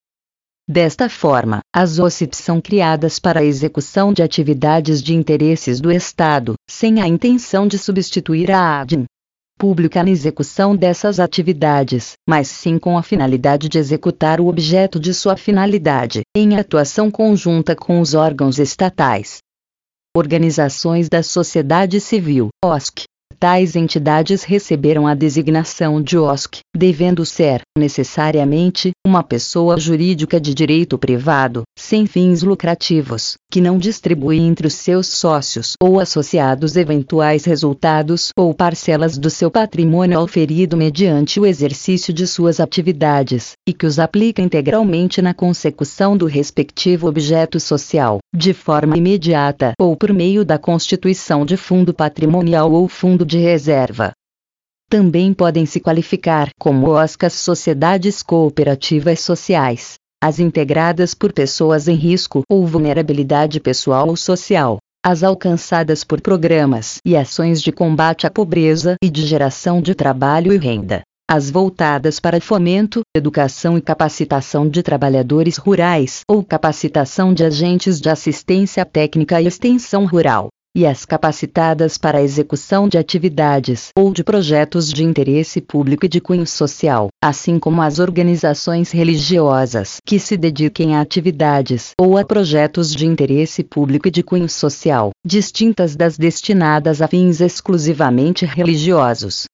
Desta 0.68 1.08
forma, 1.08 1.60
as 1.74 1.98
OCPs 1.98 2.38
são 2.38 2.60
criadas 2.60 3.18
para 3.18 3.40
a 3.40 3.44
execução 3.44 4.12
de 4.12 4.22
atividades 4.22 5.02
de 5.02 5.14
interesses 5.14 5.80
do 5.80 5.90
Estado, 5.90 6.54
sem 6.68 7.00
a 7.00 7.08
intenção 7.08 7.66
de 7.66 7.78
substituir 7.78 8.50
a 8.50 8.80
ADIM 8.80 9.06
pública 9.58 10.02
na 10.02 10.10
execução 10.10 10.76
dessas 10.76 11.18
atividades, 11.18 12.12
mas 12.28 12.46
sim 12.46 12.78
com 12.78 12.98
a 12.98 13.02
finalidade 13.02 13.70
de 13.70 13.78
executar 13.78 14.38
o 14.38 14.48
objeto 14.48 15.00
de 15.00 15.14
sua 15.14 15.34
finalidade, 15.34 16.20
em 16.36 16.58
atuação 16.58 17.10
conjunta 17.10 17.74
com 17.74 18.00
os 18.00 18.12
órgãos 18.12 18.58
estatais. 18.58 19.38
Organizações 20.16 21.10
da 21.10 21.22
Sociedade 21.22 22.00
Civil, 22.00 22.48
OSC, 22.64 23.04
Tais 23.38 23.76
entidades 23.76 24.44
receberam 24.44 25.06
a 25.06 25.14
designação 25.14 26.00
de 26.00 26.16
OSC, 26.16 26.60
devendo 26.74 27.26
ser, 27.26 27.60
necessariamente, 27.76 28.92
uma 29.06 29.22
pessoa 29.22 29.78
jurídica 29.78 30.40
de 30.40 30.54
direito 30.54 30.96
privado, 30.96 31.62
sem 31.78 32.06
fins 32.06 32.42
lucrativos, 32.42 33.34
que 33.52 33.60
não 33.60 33.76
distribui 33.76 34.38
entre 34.38 34.66
os 34.66 34.72
seus 34.72 35.08
sócios 35.08 35.74
ou 35.82 36.00
associados 36.00 36.76
eventuais 36.76 37.44
resultados 37.44 38.30
ou 38.38 38.54
parcelas 38.54 39.18
do 39.18 39.28
seu 39.28 39.50
patrimônio 39.50 40.18
auferido 40.18 40.74
mediante 40.74 41.38
o 41.38 41.44
exercício 41.44 42.14
de 42.14 42.26
suas 42.26 42.58
atividades, 42.58 43.52
e 43.68 43.74
que 43.74 43.84
os 43.84 43.98
aplica 43.98 44.40
integralmente 44.40 45.20
na 45.20 45.34
consecução 45.34 46.16
do 46.16 46.24
respectivo 46.24 47.06
objeto 47.06 47.60
social, 47.60 48.18
de 48.34 48.54
forma 48.54 48.96
imediata 48.96 49.72
ou 49.78 49.94
por 49.94 50.10
meio 50.14 50.42
da 50.42 50.58
constituição 50.58 51.44
de 51.44 51.58
fundo 51.58 51.92
patrimonial 51.92 52.72
ou 52.72 52.88
fundo 52.88 53.25
de 53.26 53.38
reserva. 53.38 54.12
Também 54.88 55.34
podem 55.34 55.66
se 55.66 55.80
qualificar 55.80 56.50
como 56.58 56.90
OSCAs 56.90 57.32
sociedades 57.32 58.22
cooperativas 58.22 59.20
sociais, 59.20 59.94
as 60.22 60.38
integradas 60.38 61.12
por 61.12 61.32
pessoas 61.32 61.88
em 61.88 61.96
risco 61.96 62.42
ou 62.48 62.64
vulnerabilidade 62.64 63.58
pessoal 63.60 64.08
ou 64.08 64.16
social, 64.16 64.78
as 65.04 65.22
alcançadas 65.22 66.04
por 66.04 66.20
programas 66.20 66.98
e 67.04 67.16
ações 67.16 67.60
de 67.60 67.72
combate 67.72 68.26
à 68.26 68.30
pobreza 68.30 68.96
e 69.02 69.10
de 69.10 69.26
geração 69.26 69.82
de 69.82 69.94
trabalho 69.94 70.52
e 70.52 70.56
renda, 70.56 71.02
as 71.28 71.50
voltadas 71.50 72.20
para 72.20 72.40
fomento, 72.40 73.02
educação 73.16 73.76
e 73.76 73.82
capacitação 73.82 74.68
de 74.68 74.82
trabalhadores 74.82 75.56
rurais 75.56 76.20
ou 76.28 76.44
capacitação 76.44 77.34
de 77.34 77.44
agentes 77.44 78.00
de 78.00 78.08
assistência 78.08 78.84
técnica 78.84 79.40
e 79.42 79.46
extensão 79.48 80.06
rural, 80.06 80.48
e 80.76 80.84
as 80.84 81.06
capacitadas 81.06 81.96
para 81.96 82.18
a 82.18 82.22
execução 82.22 82.86
de 82.86 82.98
atividades 82.98 83.88
ou 83.96 84.12
de 84.12 84.22
projetos 84.22 84.92
de 84.92 85.02
interesse 85.02 85.58
público 85.58 86.04
e 86.04 86.08
de 86.08 86.20
cunho 86.20 86.46
social, 86.46 87.08
assim 87.24 87.58
como 87.58 87.80
as 87.80 87.98
organizações 87.98 88.90
religiosas 88.90 89.96
que 90.04 90.18
se 90.18 90.36
dediquem 90.36 90.94
a 90.94 91.00
atividades 91.00 91.92
ou 91.98 92.18
a 92.18 92.24
projetos 92.26 92.94
de 92.94 93.06
interesse 93.06 93.64
público 93.64 94.08
e 94.08 94.10
de 94.10 94.22
cunho 94.22 94.50
social, 94.50 95.12
distintas 95.24 95.96
das 95.96 96.18
destinadas 96.18 97.00
a 97.00 97.08
fins 97.08 97.40
exclusivamente 97.40 98.44
religiosos. 98.44 99.46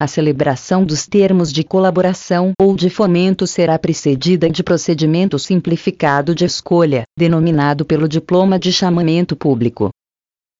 A 0.00 0.06
celebração 0.06 0.84
dos 0.84 1.04
termos 1.04 1.52
de 1.52 1.64
colaboração 1.64 2.52
ou 2.60 2.76
de 2.76 2.90
fomento 2.90 3.44
será 3.44 3.76
precedida 3.76 4.48
de 4.48 4.62
procedimento 4.62 5.36
simplificado 5.36 6.32
de 6.32 6.44
escolha, 6.44 7.02
denominado 7.18 7.84
pelo 7.84 8.08
diploma 8.08 8.56
de 8.56 8.72
chamamento 8.72 9.34
público. 9.34 9.90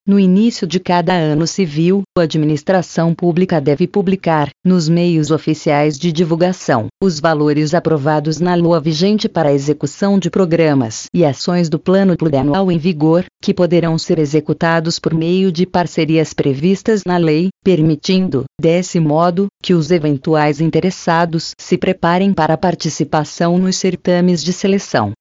No 0.07 0.21
início 0.21 0.67
de 0.67 0.79
cada 0.79 1.15
ano 1.15 1.47
civil, 1.47 2.03
a 2.15 2.21
administração 2.21 3.15
pública 3.15 3.59
deve 3.59 3.87
publicar, 3.87 4.51
nos 4.63 4.87
meios 4.87 5.31
oficiais 5.31 5.99
de 5.99 6.13
divulgação, 6.13 6.89
os 7.03 7.19
valores 7.19 7.73
aprovados 7.73 8.39
na 8.39 8.55
lua 8.55 8.79
vigente 8.79 9.31
para 9.31 9.49
a 9.49 9.53
execução 9.55 10.19
de 10.19 10.29
programas 10.29 11.07
e 11.15 11.25
ações 11.25 11.71
do 11.71 11.79
plano 11.79 12.19
plurianual 12.19 12.71
em 12.71 12.77
vigor, 12.77 13.25
que 13.43 13.55
poderão 13.55 13.97
ser 13.97 14.19
executados 14.19 14.99
por 14.99 15.15
meio 15.15 15.51
de 15.51 15.65
parcerias 15.65 16.35
previstas 16.35 17.01
na 17.07 17.17
lei, 17.17 17.49
permitindo, 17.65 18.45
desse 18.61 19.01
modo, 19.01 19.47
que 19.63 19.73
os 19.73 19.91
eventuais 19.91 20.61
interessados 20.61 21.53
se 21.59 21.79
preparem 21.79 22.35
para 22.35 22.53
a 22.53 22.59
participação 22.59 23.57
nos 23.57 23.77
certames 23.77 24.45
de 24.45 24.53
seleção. 24.53 25.15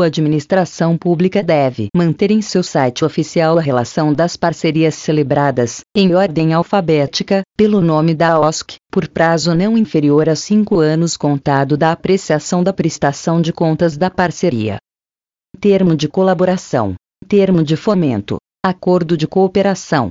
A 0.00 0.06
administração 0.06 0.98
pública 0.98 1.40
deve 1.40 1.86
manter 1.94 2.32
em 2.32 2.42
seu 2.42 2.64
site 2.64 3.04
oficial 3.04 3.58
a 3.58 3.60
relação 3.60 4.12
das 4.12 4.36
parcerias 4.36 4.96
celebradas, 4.96 5.82
em 5.94 6.16
ordem 6.16 6.52
alfabética, 6.52 7.42
pelo 7.56 7.80
nome 7.80 8.12
da 8.12 8.40
OSC, 8.40 8.74
por 8.90 9.06
prazo 9.06 9.54
não 9.54 9.78
inferior 9.78 10.28
a 10.28 10.34
cinco 10.34 10.80
anos 10.80 11.16
contado 11.16 11.76
da 11.76 11.92
apreciação 11.92 12.60
da 12.60 12.72
prestação 12.72 13.40
de 13.40 13.52
contas 13.52 13.96
da 13.96 14.10
parceria. 14.10 14.78
Termo 15.60 15.94
de 15.94 16.08
colaboração. 16.08 16.96
Termo 17.28 17.62
de 17.62 17.76
fomento. 17.76 18.38
Acordo 18.66 19.16
de 19.16 19.28
cooperação. 19.28 20.10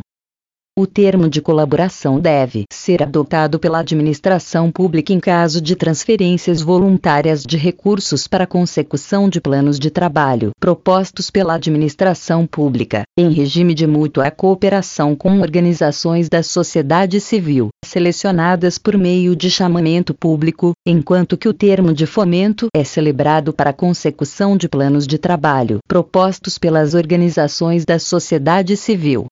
O 0.75 0.87
termo 0.87 1.29
de 1.29 1.39
colaboração 1.39 2.19
deve 2.19 2.63
ser 2.73 3.03
adotado 3.03 3.59
pela 3.59 3.77
administração 3.77 4.71
pública 4.71 5.13
em 5.13 5.19
caso 5.19 5.61
de 5.61 5.75
transferências 5.75 6.63
voluntárias 6.63 7.43
de 7.43 7.57
recursos 7.57 8.27
para 8.27 8.47
consecução 8.47 9.29
de 9.29 9.39
planos 9.39 9.77
de 9.77 9.91
trabalho 9.91 10.49
propostos 10.59 11.29
pela 11.29 11.53
administração 11.53 12.47
pública, 12.47 13.03
em 13.15 13.31
regime 13.31 13.75
de 13.75 13.85
mútua 13.85 14.31
cooperação 14.31 15.15
com 15.15 15.41
organizações 15.41 16.27
da 16.27 16.41
sociedade 16.41 17.21
civil, 17.21 17.69
selecionadas 17.85 18.79
por 18.79 18.97
meio 18.97 19.35
de 19.35 19.51
chamamento 19.51 20.11
público, 20.11 20.71
enquanto 20.87 21.37
que 21.37 21.47
o 21.47 21.53
termo 21.53 21.93
de 21.93 22.07
fomento 22.07 22.65
é 22.75 22.83
celebrado 22.83 23.53
para 23.53 23.73
consecução 23.73 24.57
de 24.57 24.67
planos 24.67 25.05
de 25.05 25.19
trabalho 25.19 25.77
propostos 25.87 26.57
pelas 26.57 26.95
organizações 26.95 27.85
da 27.85 27.99
sociedade 27.99 28.75
civil. 28.75 29.27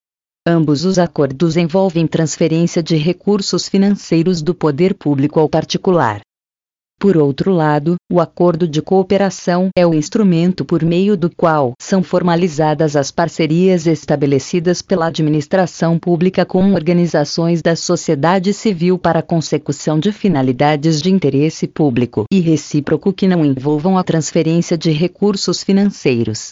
Ambos 0.48 0.86
os 0.86 0.98
acordos 0.98 1.56
envolvem 1.56 2.08
transferência 2.08 2.82
de 2.82 2.96
recursos 2.96 3.70
financeiros 3.70 4.42
do 4.42 4.56
poder 4.56 4.96
público 4.96 5.40
ao 5.40 5.48
particular. 5.48 6.22
Por 7.00 7.16
outro 7.16 7.52
lado, 7.52 7.96
o 8.12 8.20
acordo 8.20 8.68
de 8.68 8.82
cooperação 8.82 9.70
é 9.78 9.86
o 9.86 9.94
instrumento 9.94 10.66
por 10.66 10.84
meio 10.84 11.16
do 11.16 11.30
qual 11.30 11.74
são 11.80 12.02
formalizadas 12.02 12.96
as 12.96 13.12
parcerias 13.12 13.86
estabelecidas 13.86 14.82
pela 14.82 15.08
administração 15.08 16.00
pública 16.00 16.44
com 16.44 16.74
organizações 16.74 17.62
da 17.62 17.76
sociedade 17.76 18.52
civil 18.52 18.98
para 18.98 19.20
a 19.20 19.24
consecução 19.24 20.00
de 20.00 20.12
finalidades 20.12 21.04
de 21.04 21.12
interesse 21.12 21.68
público 21.68 22.26
e 22.32 22.40
recíproco 22.40 23.14
que 23.14 23.28
não 23.28 23.46
envolvam 23.46 23.96
a 23.96 24.04
transferência 24.04 24.76
de 24.76 24.90
recursos 24.90 25.64
financeiros. 25.64 26.50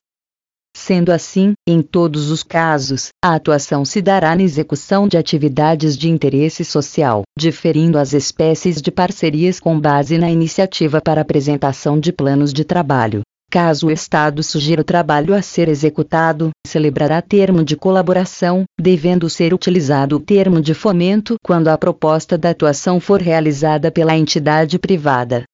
Sendo 0.76 1.12
assim, 1.12 1.54
em 1.68 1.82
todos 1.82 2.30
os 2.30 2.44
casos, 2.44 3.10
a 3.24 3.36
atuação 3.36 3.84
se 3.84 4.02
dará 4.02 4.36
na 4.36 4.44
execução 4.44 5.08
de 5.08 5.18
atividades 5.18 5.98
de 5.98 6.10
interesse 6.10 6.64
social, 6.64 7.24
diferindo 7.38 7.98
as 7.98 8.14
espécies 8.14 8.82
de 8.82 8.92
parcerias 8.92 9.60
com 9.60 9.80
base 9.80 10.18
na 10.18 10.30
iniciativa 10.30 11.02
para 11.02 11.22
apresentação 11.22 12.00
de 12.00 12.12
planos 12.14 12.54
de 12.54 12.64
trabalho. 12.64 13.22
Caso 13.52 13.88
o 13.88 13.92
Estado 13.92 14.44
sugira 14.44 14.82
o 14.82 14.84
trabalho 14.84 15.34
a 15.34 15.42
ser 15.42 15.70
executado, 15.70 16.52
celebrará 16.68 17.20
termo 17.20 17.64
de 17.64 17.76
colaboração, 17.76 18.64
devendo 18.80 19.28
ser 19.28 19.56
utilizado 19.56 20.18
o 20.18 20.20
termo 20.20 20.62
de 20.62 20.76
fomento 20.76 21.36
quando 21.44 21.68
a 21.70 21.78
proposta 21.78 22.38
da 22.38 22.52
atuação 22.52 23.00
for 23.00 23.20
realizada 23.20 23.92
pela 23.92 24.16
entidade 24.16 24.78
privada. 24.78 25.46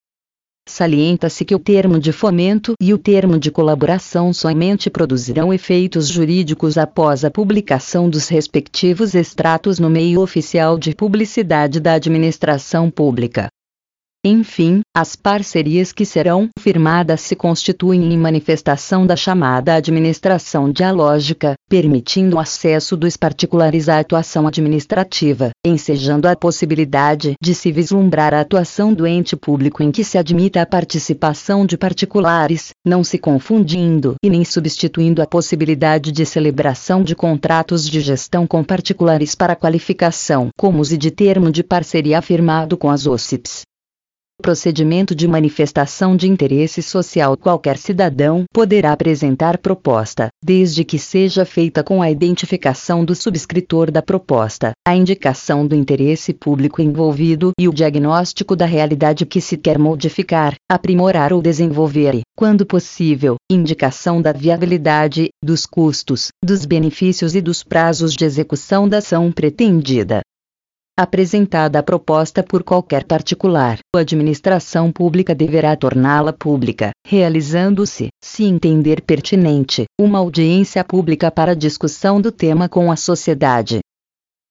Salienta-se 0.67 1.45
que 1.45 1.53
o 1.53 1.59
termo 1.59 1.99
de 1.99 2.11
fomento 2.11 2.73
e 2.81 2.93
o 2.93 2.97
termo 2.97 3.39
de 3.39 3.51
colaboração 3.51 4.33
somente 4.33 4.89
produzirão 4.89 5.53
efeitos 5.53 6.07
jurídicos 6.07 6.77
após 6.77 7.23
a 7.23 7.29
publicação 7.29 8.09
dos 8.09 8.27
respectivos 8.27 9.13
extratos 9.13 9.79
no 9.79 9.89
meio 9.89 10.21
oficial 10.21 10.77
de 10.77 10.95
publicidade 10.95 11.79
da 11.79 11.93
administração 11.93 12.89
pública. 12.89 13.47
Enfim, 14.27 14.81
as 14.91 15.15
parcerias 15.15 15.91
que 15.91 16.03
serão 16.03 16.49
firmadas 16.57 17.21
se 17.21 17.35
constituem 17.35 18.11
em 18.11 18.17
manifestação 18.17 19.05
da 19.05 19.15
chamada 19.15 19.75
administração 19.75 20.71
dialógica, 20.71 21.53
permitindo 21.69 22.35
o 22.35 22.39
acesso 22.39 22.97
dos 22.97 23.15
particulares 23.15 23.87
à 23.87 23.99
atuação 23.99 24.47
administrativa, 24.47 25.51
ensejando 25.63 26.27
a 26.27 26.35
possibilidade 26.35 27.35
de 27.39 27.53
se 27.53 27.71
vislumbrar 27.71 28.33
a 28.33 28.41
atuação 28.41 28.95
do 28.95 29.05
ente 29.05 29.35
público 29.35 29.83
em 29.83 29.91
que 29.91 30.03
se 30.03 30.17
admita 30.17 30.59
a 30.59 30.65
participação 30.65 31.63
de 31.63 31.77
particulares, 31.77 32.71
não 32.83 33.03
se 33.03 33.19
confundindo 33.19 34.15
e 34.23 34.29
nem 34.31 34.43
substituindo 34.43 35.21
a 35.21 35.27
possibilidade 35.27 36.11
de 36.11 36.25
celebração 36.25 37.03
de 37.03 37.15
contratos 37.15 37.87
de 37.87 38.01
gestão 38.01 38.47
com 38.47 38.63
particulares 38.63 39.35
para 39.35 39.55
qualificação, 39.55 40.49
como 40.57 40.81
e 40.81 40.97
de 40.97 41.11
termo 41.11 41.51
de 41.51 41.63
parceria 41.63 42.19
firmado 42.23 42.75
com 42.75 42.89
as 42.89 43.05
OCIPs 43.05 43.61
procedimento 44.45 45.15
de 45.15 45.27
manifestação 45.27 46.15
de 46.15 46.27
interesse 46.27 46.81
social. 46.83 47.35
Qualquer 47.35 47.77
cidadão 47.77 48.43
poderá 48.53 48.91
apresentar 48.91 49.57
proposta, 49.57 50.27
desde 50.43 50.83
que 50.83 50.99
seja 50.99 51.43
feita 51.45 51.83
com 51.83 52.01
a 52.01 52.11
identificação 52.11 53.03
do 53.03 53.15
subscritor 53.15 53.89
da 53.89 54.03
proposta, 54.03 54.71
a 54.87 54.95
indicação 54.95 55.65
do 55.65 55.75
interesse 55.75 56.31
público 56.31 56.79
envolvido 56.81 57.51
e 57.59 57.67
o 57.67 57.73
diagnóstico 57.73 58.55
da 58.55 58.65
realidade 58.65 59.25
que 59.25 59.41
se 59.41 59.57
quer 59.57 59.79
modificar, 59.79 60.53
aprimorar 60.69 61.33
ou 61.33 61.41
desenvolver 61.41 62.13
e, 62.13 62.21
quando 62.37 62.67
possível, 62.67 63.37
indicação 63.49 64.21
da 64.21 64.31
viabilidade, 64.31 65.29
dos 65.43 65.65
custos, 65.65 66.27
dos 66.43 66.65
benefícios 66.65 67.35
e 67.35 67.41
dos 67.41 67.63
prazos 67.63 68.13
de 68.13 68.25
execução 68.25 68.87
da 68.87 68.99
ação 68.99 69.31
pretendida 69.31 70.21
apresentada 70.97 71.79
a 71.79 71.83
proposta 71.83 72.41
por 72.41 72.63
qualquer 72.63 73.03
particular, 73.03 73.79
a 73.95 73.99
administração 73.99 74.91
pública 74.91 75.35
deverá 75.35 75.75
torná-la 75.75 76.31
pública, 76.31 76.91
realizando-se, 77.05 78.07
se 78.23 78.43
entender 78.43 79.01
pertinente, 79.01 79.85
uma 79.99 80.19
audiência 80.19 80.83
pública 80.83 81.29
para 81.29 81.55
discussão 81.55 82.21
do 82.21 82.31
tema 82.31 82.69
com 82.69 82.91
a 82.91 82.95
sociedade, 82.95 83.79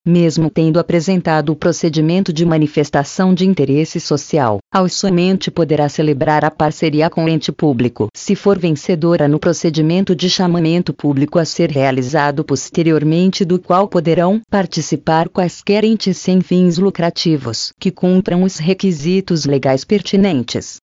mesmo 0.05 0.51
tendo 0.51 0.79
apresentado 0.79 1.51
o 1.51 1.57
procedimento 1.57 2.33
de 2.33 2.45
manifestação 2.45 3.33
de 3.33 3.47
interesse 3.47 3.99
social, 3.99 4.59
ao 4.73 4.89
somente 4.89 5.51
poderá 5.51 5.89
celebrar 5.89 6.45
a 6.45 6.51
parceria 6.51 7.09
com 7.09 7.25
o 7.25 7.29
ente 7.29 7.51
público. 7.51 8.09
Se 8.15 8.35
for 8.35 8.59
vencedora 8.59 9.27
no 9.27 9.39
procedimento 9.39 10.15
de 10.15 10.29
chamamento 10.29 10.93
público 10.93 11.39
a 11.39 11.45
ser 11.45 11.71
realizado 11.71 12.45
posteriormente 12.45 13.45
do 13.45 13.59
qual 13.59 13.89
poderão 13.89 14.41
participar 14.51 15.29
quaisquer 15.29 15.85
entes 15.85 16.19
sem 16.19 16.41
fins 16.41 16.79
lucrativos 16.79 17.73
que 17.81 17.91
cumpram 17.91 18.43
os 18.43 18.59
requisitos 18.59 19.45
legais 19.45 19.85
pertinentes. 19.85 20.77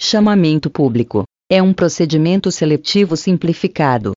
Chamamento 0.00 0.70
público. 0.70 1.24
É 1.52 1.60
um 1.60 1.72
procedimento 1.72 2.50
seletivo 2.50 3.16
simplificado, 3.16 4.12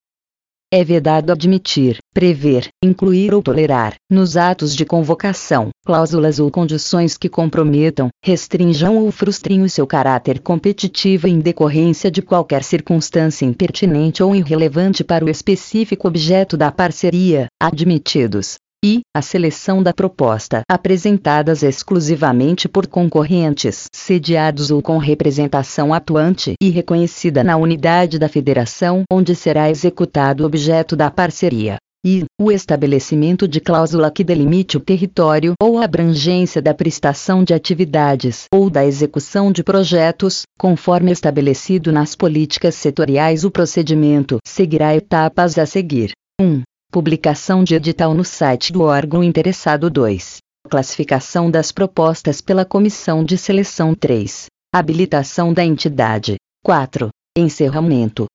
é 0.75 0.83
vedado 0.83 1.31
admitir, 1.31 1.99
prever, 2.11 2.67
incluir 2.83 3.31
ou 3.31 3.43
tolerar, 3.43 3.93
nos 4.09 4.35
atos 4.35 4.75
de 4.75 4.83
convocação, 4.83 5.69
cláusulas 5.85 6.39
ou 6.39 6.49
condições 6.49 7.15
que 7.15 7.29
comprometam, 7.29 8.09
restringam 8.25 8.97
ou 8.97 9.11
frustrem 9.11 9.61
o 9.61 9.69
seu 9.69 9.85
caráter 9.85 10.39
competitivo 10.39 11.27
em 11.27 11.39
decorrência 11.39 12.09
de 12.09 12.23
qualquer 12.23 12.63
circunstância 12.63 13.45
impertinente 13.45 14.23
ou 14.23 14.35
irrelevante 14.35 15.03
para 15.03 15.23
o 15.23 15.29
específico 15.29 16.07
objeto 16.07 16.57
da 16.57 16.71
parceria, 16.71 17.45
admitidos, 17.61 18.55
e 18.83 18.99
a 19.15 19.21
seleção 19.21 19.81
da 19.81 19.93
proposta 19.93 20.61
apresentadas 20.69 21.63
exclusivamente 21.63 22.67
por 22.67 22.85
concorrentes 22.85 23.85
sediados 23.93 24.69
ou 24.69 24.81
com 24.81 24.97
representação 24.97 25.93
atuante 25.93 26.55
e 26.61 26.69
reconhecida 26.69 27.43
na 27.43 27.55
unidade 27.55 28.19
da 28.19 28.27
federação 28.27 29.03
onde 29.11 29.33
será 29.35 29.69
executado 29.69 30.43
o 30.43 30.45
objeto 30.45 30.95
da 30.95 31.09
parceria. 31.09 31.77
E, 32.05 32.25
o 32.37 32.51
estabelecimento 32.51 33.47
de 33.47 33.61
cláusula 33.61 34.11
que 34.11 34.25
delimite 34.25 34.75
o 34.75 34.81
território 34.81 35.53
ou 35.61 35.77
a 35.77 35.85
abrangência 35.85 36.61
da 36.61 36.73
prestação 36.73 37.45
de 37.45 37.53
atividades 37.53 38.43
ou 38.53 38.69
da 38.69 38.85
execução 38.85 39.53
de 39.53 39.63
projetos, 39.63 40.41
conforme 40.59 41.13
estabelecido 41.13 41.93
nas 41.93 42.13
políticas 42.13 42.75
setoriais. 42.75 43.45
O 43.45 43.51
procedimento 43.51 44.37
seguirá 44.45 44.93
etapas 44.93 45.57
a 45.57 45.65
seguir. 45.65 46.11
1. 46.41 46.63
Publicação 46.93 47.63
de 47.63 47.73
edital 47.73 48.13
no 48.13 48.23
site 48.23 48.71
do 48.71 48.83
órgão 48.83 49.23
interessado 49.23 49.89
2. 49.89 50.37
Classificação 50.69 51.49
das 51.49 51.71
propostas 51.71 52.39
pela 52.39 52.63
Comissão 52.63 53.25
de 53.25 53.35
Seleção 53.35 53.95
3. 53.95 54.45
Habilitação 54.71 55.51
da 55.51 55.65
entidade. 55.65 56.35
4. 56.63 57.09
Encerramento. 57.35 58.27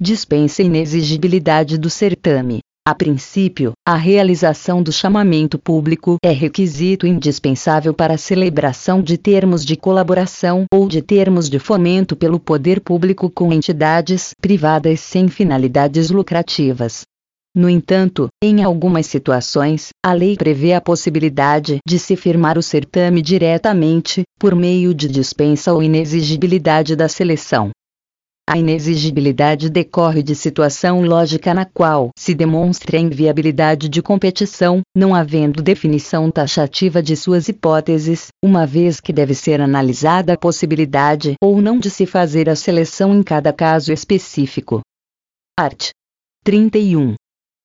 Dispensa 0.00 0.62
inexigibilidade 0.62 1.76
do 1.76 1.90
certame. 1.90 2.60
A 2.86 2.94
princípio, 2.94 3.72
a 3.84 3.96
realização 3.96 4.84
do 4.84 4.92
chamamento 4.92 5.58
público 5.58 6.16
é 6.24 6.30
requisito 6.30 7.08
indispensável 7.08 7.92
para 7.92 8.14
a 8.14 8.18
celebração 8.18 9.02
de 9.02 9.18
termos 9.18 9.64
de 9.64 9.76
colaboração 9.76 10.64
ou 10.72 10.86
de 10.86 11.02
termos 11.02 11.50
de 11.50 11.58
fomento 11.58 12.14
pelo 12.14 12.38
poder 12.38 12.80
público 12.80 13.28
com 13.28 13.52
entidades 13.52 14.30
privadas 14.40 15.00
sem 15.00 15.26
finalidades 15.26 16.08
lucrativas. 16.08 17.02
No 17.54 17.68
entanto, 17.68 18.28
em 18.40 18.62
algumas 18.62 19.06
situações, 19.06 19.88
a 20.04 20.12
lei 20.12 20.36
prevê 20.36 20.72
a 20.72 20.80
possibilidade 20.80 21.78
de 21.84 21.98
se 21.98 22.14
firmar 22.14 22.56
o 22.56 22.62
certame 22.62 23.20
diretamente, 23.20 24.22
por 24.38 24.54
meio 24.54 24.94
de 24.94 25.08
dispensa 25.08 25.72
ou 25.72 25.82
inexigibilidade 25.82 26.94
da 26.94 27.08
seleção. 27.08 27.72
A 28.48 28.56
inexigibilidade 28.56 29.68
decorre 29.68 30.22
de 30.22 30.34
situação 30.34 31.02
lógica 31.02 31.52
na 31.52 31.64
qual 31.64 32.10
se 32.16 32.34
demonstra 32.34 32.96
a 32.96 33.00
inviabilidade 33.00 33.88
de 33.88 34.00
competição, 34.00 34.80
não 34.96 35.12
havendo 35.12 35.62
definição 35.62 36.30
taxativa 36.30 37.02
de 37.02 37.16
suas 37.16 37.48
hipóteses, 37.48 38.28
uma 38.44 38.64
vez 38.64 39.00
que 39.00 39.12
deve 39.12 39.34
ser 39.34 39.60
analisada 39.60 40.32
a 40.32 40.38
possibilidade 40.38 41.34
ou 41.42 41.60
não 41.60 41.78
de 41.78 41.90
se 41.90 42.06
fazer 42.06 42.48
a 42.48 42.54
seleção 42.54 43.14
em 43.14 43.22
cada 43.24 43.52
caso 43.52 43.92
específico. 43.92 44.80
Art. 45.58 45.90
31 46.42 47.14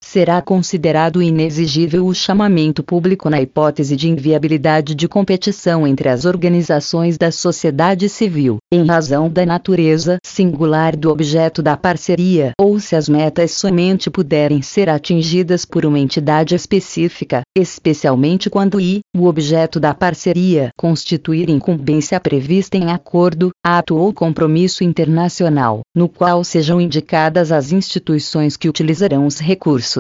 será 0.06 0.40
considerado 0.40 1.22
inexigível 1.22 2.06
o 2.06 2.14
chamamento 2.14 2.84
público 2.84 3.28
na 3.28 3.42
hipótese 3.42 3.96
de 3.96 4.08
inviabilidade 4.08 4.94
de 4.94 5.08
competição 5.08 5.86
entre 5.86 6.08
as 6.08 6.26
organizações 6.26 7.18
da 7.18 7.32
sociedade 7.32 8.08
civil, 8.08 8.58
em 8.72 8.86
razão 8.86 9.28
da 9.28 9.46
natureza 9.46 10.18
singular 10.24 10.96
do 10.96 11.10
objeto 11.10 11.62
da 11.62 11.76
parceria, 11.76 12.52
ou 12.58 12.80
se 12.80 12.96
as 12.96 13.10
metas 13.10 13.52
somente 13.52 14.10
puderem 14.10 14.62
ser 14.62 14.90
atingidas 14.90 15.66
por 15.66 15.86
uma 15.86 16.00
entidade 16.00 16.54
específica, 16.54 17.42
especialmente 17.58 18.48
quando 18.48 18.80
i, 18.80 19.00
o 19.18 19.26
objeto 19.26 19.80
da 19.80 19.94
parceria, 19.94 20.70
constituir 20.78 21.50
incumbência 21.50 22.20
prevista 22.20 22.78
em 22.78 22.92
acordo, 22.92 23.50
ato 23.66 23.98
ou 23.98 24.14
compromisso 24.14 24.84
internacional, 24.84 25.82
no 25.96 26.08
qual 26.08 26.44
sejam 26.44 26.80
indicadas 26.80 27.52
as 27.52 27.72
instituições 27.72 28.56
que 28.56 28.70
utilizarão 28.70 29.26
os 29.26 29.40
recursos 29.40 29.95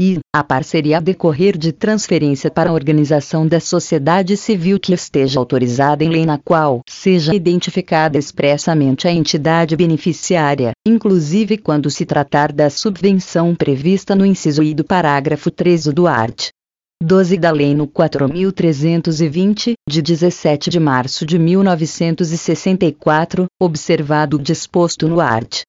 e 0.00 0.18
a 0.34 0.42
parceria 0.42 0.96
a 0.96 1.00
decorrer 1.00 1.58
de 1.58 1.72
transferência 1.72 2.50
para 2.50 2.70
a 2.70 2.72
organização 2.72 3.46
da 3.46 3.60
sociedade 3.60 4.34
civil 4.34 4.80
que 4.80 4.94
esteja 4.94 5.38
autorizada 5.38 6.02
em 6.02 6.08
lei 6.08 6.24
na 6.24 6.38
qual 6.38 6.80
seja 6.88 7.34
identificada 7.34 8.16
expressamente 8.16 9.06
a 9.06 9.12
entidade 9.12 9.76
beneficiária, 9.76 10.72
inclusive 10.86 11.58
quando 11.58 11.90
se 11.90 12.06
tratar 12.06 12.50
da 12.50 12.70
subvenção 12.70 13.54
prevista 13.54 14.16
no 14.16 14.24
inciso 14.24 14.62
I 14.62 14.72
do 14.72 14.84
parágrafo 14.84 15.50
13 15.50 15.92
do 15.92 16.06
art. 16.06 16.48
12 17.02 17.36
da 17.36 17.50
Lei 17.50 17.74
no 17.74 17.86
4320, 17.86 19.74
de 19.88 20.02
17 20.02 20.70
de 20.70 20.80
março 20.80 21.26
de 21.26 21.38
1964, 21.38 23.46
observado 23.60 24.36
o 24.36 24.42
disposto 24.42 25.08
no 25.08 25.20
art. 25.20 25.62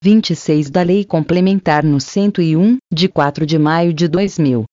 26 0.00 0.70
da 0.70 0.82
Lei 0.82 1.04
Complementar 1.04 1.82
no 1.82 2.00
101, 2.00 2.76
de 2.92 3.08
4 3.08 3.44
de 3.44 3.58
maio 3.58 3.92
de 3.92 4.06
2000. 4.06 4.64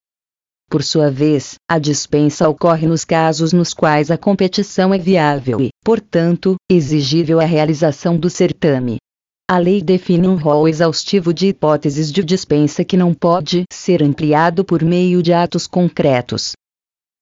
Por 0.70 0.84
sua 0.84 1.10
vez, 1.10 1.56
a 1.68 1.80
dispensa 1.80 2.48
ocorre 2.48 2.86
nos 2.86 3.04
casos 3.04 3.52
nos 3.52 3.74
quais 3.74 4.12
a 4.12 4.20
competição 4.20 4.94
é 4.94 5.00
viável 5.00 5.60
e, 5.60 5.70
portanto, 5.84 6.56
exigível 6.70 7.40
a 7.40 7.46
realização 7.46 8.18
do 8.18 8.30
certame. 8.30 8.98
A 9.50 9.58
lei 9.58 9.82
define 9.82 10.28
um 10.28 10.36
rol 10.36 10.68
exaustivo 10.68 11.34
de 11.34 11.48
hipóteses 11.48 12.12
de 12.12 12.24
dispensa 12.24 12.86
que 12.86 12.98
não 12.98 13.12
pode 13.12 13.64
ser 13.74 14.04
ampliado 14.04 14.64
por 14.64 14.84
meio 14.84 15.24
de 15.24 15.34
atos 15.34 15.66
concretos. 15.66 16.52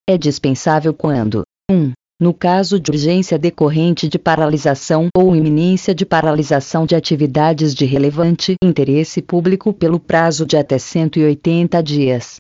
É 0.10 0.18
dispensável 0.18 0.94
quando 0.94 1.44
1. 1.72 1.94
No 2.24 2.34
caso 2.34 2.80
de 2.80 2.90
urgência 2.90 3.38
decorrente 3.38 4.08
de 4.08 4.18
paralisação 4.18 5.10
ou 5.14 5.36
iminência 5.36 5.94
de 5.94 6.06
paralisação 6.06 6.86
de 6.86 6.96
atividades 6.96 7.76
de 7.76 7.84
relevante 7.84 8.56
interesse 8.64 9.22
público 9.22 9.74
pelo 9.74 10.00
prazo 10.00 10.46
de 10.46 10.56
até 10.56 10.78
180 10.78 11.84
dias. 11.84 12.38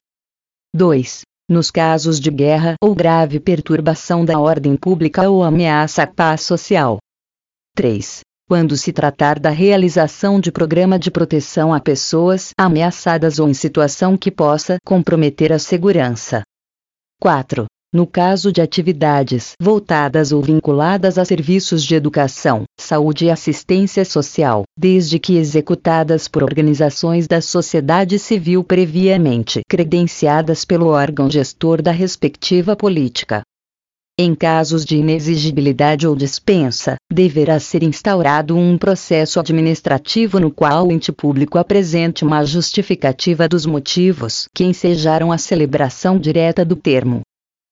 2. 0.74 1.24
Nos 1.50 1.70
casos 1.70 2.18
de 2.18 2.32
guerra 2.32 2.76
ou 2.82 2.96
grave 2.96 3.42
perturbação 3.42 4.24
da 4.24 4.40
ordem 4.40 4.78
pública 4.78 5.30
ou 5.30 5.44
ameaça 5.44 6.04
à 6.04 6.08
paz 6.08 6.44
social. 6.44 7.00
3. 7.76 8.22
Quando 8.48 8.78
se 8.78 8.94
tratar 8.94 9.38
da 9.38 9.50
realização 9.50 10.40
de 10.40 10.50
programa 10.50 10.98
de 10.98 11.12
proteção 11.12 11.74
a 11.74 11.82
pessoas 11.82 12.52
ameaçadas 12.58 13.38
ou 13.38 13.50
em 13.50 13.54
situação 13.54 14.16
que 14.16 14.32
possa 14.32 14.78
comprometer 14.86 15.52
a 15.52 15.60
segurança. 15.60 16.42
4 17.20 17.66
no 17.94 18.08
caso 18.08 18.52
de 18.52 18.60
atividades 18.60 19.52
voltadas 19.62 20.32
ou 20.32 20.42
vinculadas 20.42 21.20
a 21.20 21.24
serviços 21.24 21.84
de 21.84 21.94
educação, 21.94 22.64
saúde 22.80 23.26
e 23.26 23.30
assistência 23.30 24.04
social, 24.04 24.64
desde 24.76 25.20
que 25.20 25.38
executadas 25.38 26.28
por 26.28 26.42
organizações 26.42 27.28
da 27.28 27.40
sociedade 27.40 28.18
civil 28.18 28.64
previamente 28.64 29.62
credenciadas 29.70 30.66
pelo 30.66 30.88
órgão 30.88 31.30
gestor 31.30 31.84
da 31.84 31.92
respectiva 31.92 32.76
política. 32.76 33.44
Em 34.20 34.36
casos 34.36 34.86
de 34.86 34.98
inexigibilidade 34.98 36.08
ou 36.08 36.16
dispensa, 36.16 36.98
deverá 37.12 37.60
ser 37.60 37.82
instaurado 37.82 38.56
um 38.56 38.78
processo 38.78 39.40
administrativo 39.40 40.40
no 40.40 40.52
qual 40.52 40.88
o 40.88 40.92
ente 40.92 41.12
público 41.12 41.58
apresente 41.58 42.24
uma 42.24 42.44
justificativa 42.44 43.48
dos 43.48 43.66
motivos 43.66 44.46
que 44.54 44.64
ensejaram 44.64 45.32
a 45.32 45.38
celebração 45.40 46.20
direta 46.20 46.64
do 46.64 46.76
termo, 46.76 47.22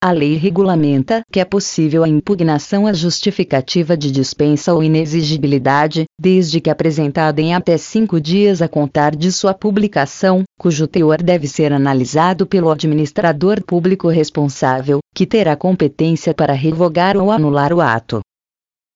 a 0.02 0.10
lei 0.10 0.34
regulamenta 0.34 1.22
que 1.30 1.38
é 1.38 1.44
possível 1.44 2.02
a 2.02 2.08
impugnação 2.08 2.88
à 2.88 2.92
justificativa 2.92 3.96
de 3.96 4.10
dispensa 4.10 4.74
ou 4.74 4.82
inexigibilidade, 4.82 6.06
desde 6.18 6.60
que 6.60 6.68
apresentada 6.68 7.40
em 7.40 7.54
até 7.54 7.78
cinco 7.78 8.20
dias 8.20 8.60
a 8.60 8.66
contar 8.66 9.14
de 9.14 9.30
sua 9.30 9.54
publicação, 9.54 10.42
cujo 10.58 10.88
teor 10.88 11.22
deve 11.22 11.46
ser 11.46 11.72
analisado 11.72 12.44
pelo 12.48 12.68
administrador 12.68 13.62
público 13.62 14.08
responsável, 14.08 14.98
que 15.14 15.24
terá 15.24 15.54
competência 15.54 16.34
para 16.34 16.52
revogar 16.52 17.16
ou 17.16 17.30
anular 17.30 17.72
o 17.72 17.80
ato. 17.80 18.20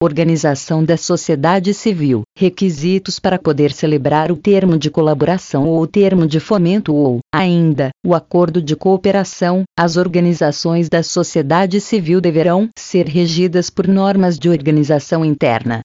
Organização 0.03 0.85
da 0.85 0.99
sociedade 0.99 1.73
civil, 1.73 2.21
requisitos 2.37 3.19
para 3.19 3.39
poder 3.39 3.73
celebrar 3.73 4.31
o 4.31 4.37
termo 4.37 4.77
de 4.77 4.91
colaboração 4.91 5.67
ou 5.67 5.81
o 5.81 5.87
termo 5.87 6.27
de 6.27 6.39
fomento 6.39 6.95
ou, 6.95 7.21
ainda, 7.35 7.89
o 8.07 8.15
acordo 8.15 8.61
de 8.61 8.77
cooperação, 8.77 9.63
as 9.75 9.97
organizações 9.97 10.91
da 10.91 11.03
sociedade 11.03 11.81
civil 11.81 12.21
deverão 12.21 12.69
ser 12.79 13.07
regidas 13.07 13.71
por 13.71 13.89
normas 13.89 14.39
de 14.39 14.51
organização 14.51 15.25
interna, 15.25 15.81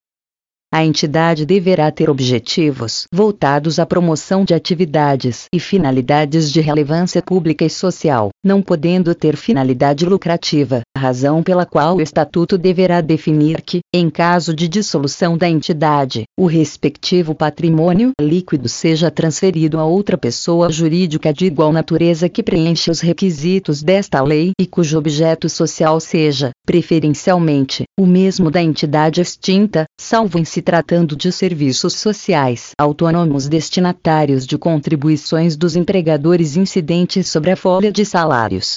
a 0.74 0.86
entidade 0.86 1.46
deverá 1.46 1.92
ter 1.92 2.10
objetivos 2.10 3.04
voltados 3.14 3.78
à 3.78 3.86
promoção 3.86 4.46
de 4.46 4.54
atividades 4.54 5.48
e 5.54 5.60
finalidades 5.60 6.50
de 6.50 6.62
relevância 6.62 7.22
pública 7.22 7.66
e 7.66 7.70
social, 7.70 8.30
não 8.42 8.62
podendo 8.62 9.14
ter 9.14 9.36
finalidade 9.36 10.06
lucrativa, 10.06 10.82
razão 10.98 11.44
pela 11.44 11.66
qual 11.66 11.98
o 11.98 12.02
Estatuto 12.02 12.58
deverá 12.58 13.02
definir 13.02 13.62
que, 13.62 13.82
em 13.94 14.10
caso 14.10 14.56
de 14.56 14.70
dissolução 14.70 15.38
da 15.38 15.50
entidade, 15.50 16.24
o 16.40 16.46
respectivo 16.46 17.36
patrimônio 17.36 18.12
líquido 18.22 18.70
seja 18.70 19.12
transferido 19.12 19.78
a 19.78 19.84
outra 19.84 20.18
pessoa 20.18 20.72
jurídica 20.72 21.34
de 21.34 21.46
igual 21.46 21.74
natureza 21.74 22.30
que 22.30 22.42
preenche 22.42 22.90
os 22.90 23.02
requisitos 23.02 23.84
desta 23.84 24.22
lei 24.24 24.52
e 24.60 24.66
cujo 24.66 24.98
objeto 24.98 25.50
social 25.50 26.00
seja, 26.00 26.52
preferencialmente, 26.66 27.84
o 28.00 28.06
mesmo 28.06 28.50
da 28.50 28.62
entidade 28.62 29.20
extinta, 29.20 29.86
salvo 30.00 30.40
em 30.40 30.46
se 30.62 30.64
tratando 30.64 31.16
de 31.16 31.32
serviços 31.32 31.94
sociais 31.94 32.74
autônomos 32.78 33.48
destinatários 33.48 34.46
de 34.46 34.60
contribuições 34.60 35.58
dos 35.58 35.76
empregadores 35.76 36.56
incidentes 36.56 37.28
sobre 37.30 37.50
a 37.50 37.56
folha 37.56 37.92
de 37.92 38.06
salários. 38.06 38.76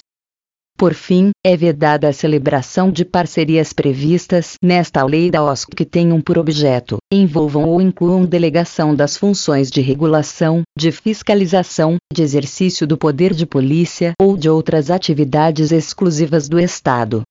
Por 0.78 0.94
fim, 0.94 1.30
é 1.44 1.54
vedada 1.54 2.08
a 2.08 2.12
celebração 2.12 2.90
de 2.90 3.04
parcerias 3.04 3.74
previstas 3.74 4.54
nesta 4.62 5.04
lei 5.04 5.30
da 5.30 5.44
OSC 5.44 5.68
que 5.76 5.84
tenham 5.84 6.22
por 6.22 6.38
objeto, 6.38 6.96
envolvam 7.12 7.64
ou 7.64 7.82
incluam 7.82 8.24
delegação 8.24 8.94
das 8.94 9.16
funções 9.16 9.70
de 9.70 9.82
regulação, 9.82 10.62
de 10.76 10.90
fiscalização, 10.90 11.96
de 12.10 12.22
exercício 12.22 12.86
do 12.86 12.96
poder 12.96 13.34
de 13.34 13.44
polícia 13.44 14.14
ou 14.18 14.38
de 14.38 14.48
outras 14.48 14.90
atividades 14.90 15.70
exclusivas 15.70 16.48
do 16.48 16.58
Estado. 16.58 17.22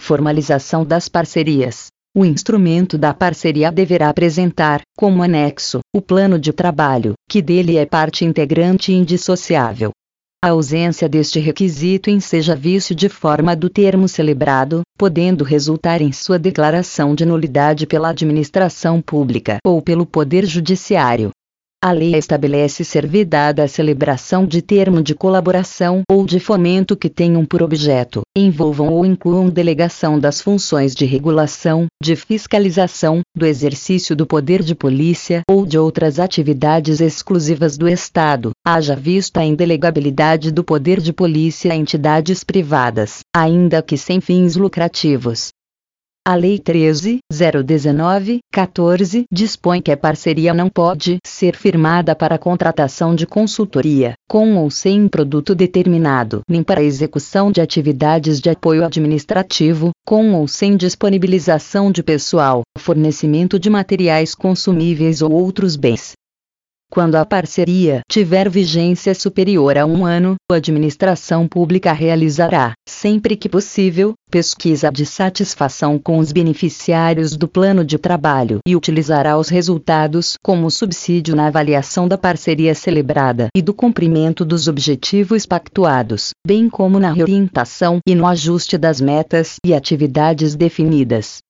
Formalização 0.00 0.86
das 0.86 1.06
parcerias. 1.06 1.88
O 2.16 2.24
instrumento 2.24 2.96
da 2.96 3.12
parceria 3.12 3.72
deverá 3.72 4.08
apresentar, 4.08 4.82
como 4.96 5.20
anexo, 5.20 5.80
o 5.92 6.00
plano 6.00 6.38
de 6.38 6.52
trabalho, 6.52 7.14
que 7.28 7.42
dele 7.42 7.76
é 7.76 7.84
parte 7.84 8.24
integrante 8.24 8.92
e 8.92 8.94
indissociável. 8.94 9.90
A 10.40 10.50
ausência 10.50 11.08
deste 11.08 11.40
requisito 11.40 12.10
enseja 12.10 12.54
vício 12.54 12.94
de 12.94 13.08
forma 13.08 13.56
do 13.56 13.68
termo 13.68 14.06
celebrado, 14.06 14.82
podendo 14.96 15.42
resultar 15.42 16.00
em 16.00 16.12
sua 16.12 16.38
declaração 16.38 17.16
de 17.16 17.26
nulidade 17.26 17.84
pela 17.84 18.10
administração 18.10 19.02
pública 19.02 19.58
ou 19.66 19.82
pelo 19.82 20.06
Poder 20.06 20.46
Judiciário. 20.46 21.30
A 21.84 21.92
lei 21.92 22.14
estabelece 22.14 22.82
ser 22.82 23.06
vedada 23.06 23.62
a 23.62 23.68
celebração 23.68 24.46
de 24.46 24.62
termo 24.62 25.02
de 25.02 25.14
colaboração 25.14 26.00
ou 26.10 26.24
de 26.24 26.40
fomento 26.40 26.96
que 26.96 27.10
tenham 27.10 27.44
por 27.44 27.62
objeto, 27.62 28.22
envolvam 28.34 28.88
ou 28.88 29.04
incluam 29.04 29.50
delegação 29.50 30.18
das 30.18 30.40
funções 30.40 30.94
de 30.94 31.04
regulação, 31.04 31.84
de 32.02 32.16
fiscalização, 32.16 33.20
do 33.36 33.44
exercício 33.44 34.16
do 34.16 34.24
poder 34.24 34.62
de 34.62 34.74
polícia 34.74 35.42
ou 35.46 35.66
de 35.66 35.76
outras 35.76 36.18
atividades 36.18 37.02
exclusivas 37.02 37.76
do 37.76 37.86
Estado, 37.86 38.52
haja 38.66 38.96
vista 38.96 39.40
a 39.40 39.44
indelegabilidade 39.44 40.50
do 40.50 40.64
poder 40.64 41.02
de 41.02 41.12
polícia 41.12 41.70
a 41.70 41.76
entidades 41.76 42.42
privadas, 42.42 43.18
ainda 43.36 43.82
que 43.82 43.98
sem 43.98 44.22
fins 44.22 44.56
lucrativos, 44.56 45.50
a 46.26 46.34
Lei 46.36 46.58
13.019, 46.58 48.38
14 48.50 49.24
dispõe 49.30 49.82
que 49.82 49.92
a 49.92 49.96
parceria 49.96 50.54
não 50.54 50.70
pode 50.70 51.18
ser 51.22 51.54
firmada 51.54 52.16
para 52.16 52.38
contratação 52.38 53.14
de 53.14 53.26
consultoria, 53.26 54.14
com 54.26 54.56
ou 54.56 54.70
sem 54.70 55.06
produto 55.06 55.54
determinado, 55.54 56.40
nem 56.48 56.62
para 56.62 56.82
execução 56.82 57.52
de 57.52 57.60
atividades 57.60 58.40
de 58.40 58.48
apoio 58.48 58.86
administrativo, 58.86 59.90
com 60.06 60.32
ou 60.32 60.48
sem 60.48 60.78
disponibilização 60.78 61.92
de 61.92 62.02
pessoal, 62.02 62.62
fornecimento 62.78 63.58
de 63.58 63.68
materiais 63.68 64.34
consumíveis 64.34 65.20
ou 65.20 65.30
outros 65.30 65.76
bens, 65.76 66.13
quando 66.94 67.16
a 67.16 67.26
parceria 67.26 68.02
tiver 68.08 68.48
vigência 68.48 69.12
superior 69.16 69.76
a 69.76 69.84
um 69.84 70.06
ano, 70.06 70.36
a 70.48 70.54
administração 70.54 71.48
pública 71.48 71.92
realizará, 71.92 72.72
sempre 72.88 73.36
que 73.36 73.48
possível, 73.48 74.14
pesquisa 74.30 74.92
de 74.92 75.04
satisfação 75.04 75.98
com 75.98 76.18
os 76.18 76.30
beneficiários 76.30 77.36
do 77.36 77.48
plano 77.48 77.84
de 77.84 77.98
trabalho 77.98 78.60
e 78.64 78.76
utilizará 78.76 79.36
os 79.36 79.48
resultados 79.48 80.34
como 80.40 80.70
subsídio 80.70 81.34
na 81.34 81.48
avaliação 81.48 82.06
da 82.06 82.16
parceria 82.16 82.76
celebrada 82.76 83.48
e 83.56 83.60
do 83.60 83.74
cumprimento 83.74 84.44
dos 84.44 84.68
objetivos 84.68 85.44
pactuados, 85.44 86.30
bem 86.46 86.68
como 86.68 87.00
na 87.00 87.12
reorientação 87.12 87.98
e 88.06 88.14
no 88.14 88.24
ajuste 88.24 88.78
das 88.78 89.00
metas 89.00 89.56
e 89.66 89.74
atividades 89.74 90.54
definidas. 90.54 91.42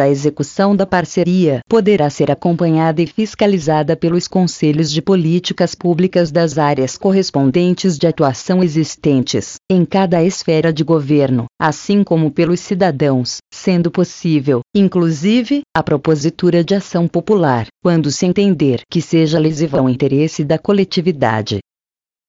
A 0.00 0.08
execução 0.08 0.76
da 0.76 0.86
parceria 0.86 1.60
poderá 1.68 2.08
ser 2.08 2.30
acompanhada 2.30 3.02
e 3.02 3.06
fiscalizada 3.06 3.96
pelos 3.96 4.28
conselhos 4.28 4.92
de 4.92 5.02
políticas 5.02 5.74
públicas 5.74 6.30
das 6.30 6.56
áreas 6.56 6.96
correspondentes 6.96 7.98
de 7.98 8.06
atuação 8.06 8.62
existentes 8.62 9.56
em 9.68 9.84
cada 9.84 10.22
esfera 10.22 10.72
de 10.72 10.84
governo, 10.84 11.46
assim 11.60 12.04
como 12.04 12.30
pelos 12.30 12.60
cidadãos, 12.60 13.38
sendo 13.52 13.90
possível, 13.90 14.60
inclusive, 14.72 15.62
a 15.76 15.82
propositura 15.82 16.62
de 16.62 16.76
ação 16.76 17.08
popular, 17.08 17.66
quando 17.82 18.12
se 18.12 18.24
entender 18.24 18.82
que 18.88 19.02
seja 19.02 19.36
lesiva 19.40 19.80
ao 19.80 19.88
interesse 19.88 20.44
da 20.44 20.60
coletividade 20.60 21.58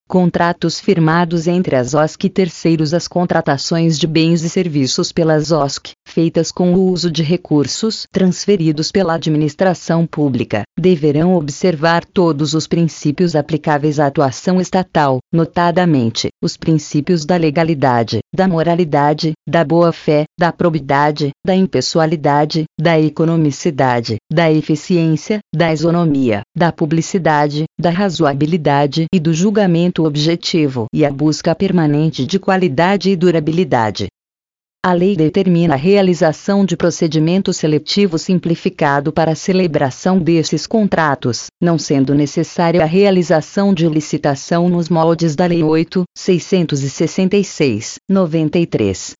contratos 0.09 0.79
firmados 0.79 1.47
entre 1.47 1.75
as 1.75 1.93
OSC 1.93 2.25
e 2.25 2.29
terceiros 2.31 2.95
as 2.95 3.07
contratações 3.07 3.95
de 3.99 4.07
bens 4.07 4.41
e 4.41 4.49
serviços 4.49 5.11
pelas 5.11 5.51
OSC, 5.51 5.91
feitas 6.03 6.51
com 6.51 6.73
o 6.73 6.89
uso 6.89 7.11
de 7.11 7.21
recursos 7.21 8.07
transferidos 8.11 8.91
pela 8.91 9.13
administração 9.13 10.07
pública, 10.07 10.63
deverão 10.75 11.35
observar 11.35 12.03
todos 12.03 12.55
os 12.55 12.65
princípios 12.65 13.35
aplicáveis 13.35 13.99
à 13.99 14.07
atuação 14.07 14.59
estatal, 14.59 15.19
notadamente, 15.31 16.29
os 16.41 16.57
princípios 16.57 17.23
da 17.23 17.37
legalidade, 17.37 18.17
da 18.33 18.47
moralidade, 18.47 19.33
da 19.47 19.63
boa-fé, 19.63 20.23
da 20.39 20.51
probidade, 20.51 21.29
da 21.45 21.55
impessoalidade, 21.55 22.63
da 22.79 22.99
economicidade, 22.99 24.15
da 24.31 24.51
eficiência, 24.51 25.37
da 25.55 25.71
isonomia, 25.71 26.41
da 26.57 26.71
publicidade, 26.71 27.65
da 27.79 27.91
razoabilidade 27.91 29.05
e 29.13 29.19
do 29.19 29.31
julgamento 29.31 29.98
objetivo 30.03 30.87
e 30.93 31.05
a 31.05 31.11
busca 31.11 31.55
permanente 31.55 32.25
de 32.25 32.39
qualidade 32.39 33.09
e 33.09 33.15
durabilidade. 33.15 34.07
A 34.81 34.93
lei 34.93 35.13
determina 35.13 35.73
a 35.73 35.77
realização 35.77 36.63
de 36.63 36.77
procedimento 36.77 37.51
seletivo 37.51 38.17
simplificado 38.17 39.11
para 39.11 39.33
a 39.33 39.35
celebração 39.35 40.17
desses 40.17 40.65
contratos, 40.65 41.47
não 41.61 41.77
sendo 41.77 42.15
necessária 42.15 42.81
a 42.81 42.85
realização 42.85 43.73
de 43.73 43.89
licitação 43.89 44.69
nos 44.69 44.87
moldes 44.87 45.35
da 45.35 45.47
Lei 45.47 45.59
8.666, 45.59 47.97
93. 48.07 49.15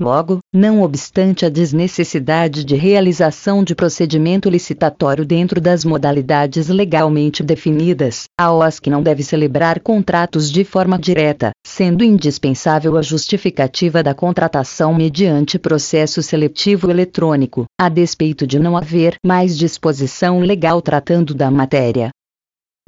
Logo, 0.00 0.38
não 0.54 0.82
obstante 0.82 1.44
a 1.44 1.48
desnecessidade 1.48 2.62
de 2.62 2.76
realização 2.76 3.64
de 3.64 3.74
procedimento 3.74 4.48
licitatório 4.48 5.24
dentro 5.24 5.60
das 5.60 5.84
modalidades 5.84 6.68
legalmente 6.68 7.42
definidas, 7.42 8.26
a 8.38 8.52
OSC 8.52 8.88
não 8.88 9.02
deve 9.02 9.24
celebrar 9.24 9.80
contratos 9.80 10.52
de 10.52 10.62
forma 10.62 10.96
direta, 10.96 11.50
sendo 11.66 12.04
indispensável 12.04 12.96
a 12.96 13.02
justificativa 13.02 14.00
da 14.00 14.14
contratação 14.14 14.94
mediante 14.94 15.58
processo 15.58 16.22
seletivo 16.22 16.88
eletrônico, 16.92 17.64
a 17.76 17.88
despeito 17.88 18.46
de 18.46 18.60
não 18.60 18.76
haver 18.76 19.16
mais 19.26 19.58
disposição 19.58 20.38
legal 20.38 20.80
tratando 20.80 21.34
da 21.34 21.50
matéria 21.50 22.10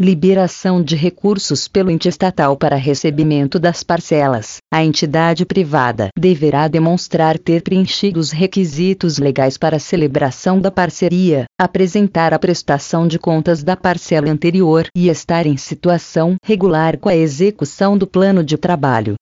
liberação 0.00 0.82
de 0.82 0.96
recursos 0.96 1.68
pelo 1.68 1.90
ente 1.90 2.08
estatal 2.08 2.56
para 2.56 2.74
recebimento 2.74 3.58
das 3.58 3.82
parcelas. 3.82 4.56
A 4.72 4.82
entidade 4.82 5.44
privada 5.44 6.08
deverá 6.18 6.68
demonstrar 6.68 7.38
ter 7.38 7.60
preenchido 7.60 8.18
os 8.18 8.30
requisitos 8.30 9.18
legais 9.18 9.58
para 9.58 9.78
celebração 9.78 10.58
da 10.58 10.70
parceria, 10.70 11.44
apresentar 11.60 12.32
a 12.32 12.38
prestação 12.38 13.06
de 13.06 13.18
contas 13.18 13.62
da 13.62 13.76
parcela 13.76 14.30
anterior 14.30 14.86
e 14.96 15.10
estar 15.10 15.46
em 15.46 15.58
situação 15.58 16.36
regular 16.42 16.96
com 16.96 17.10
a 17.10 17.14
execução 17.14 17.98
do 17.98 18.06
plano 18.06 18.42
de 18.42 18.56
trabalho. 18.56 19.16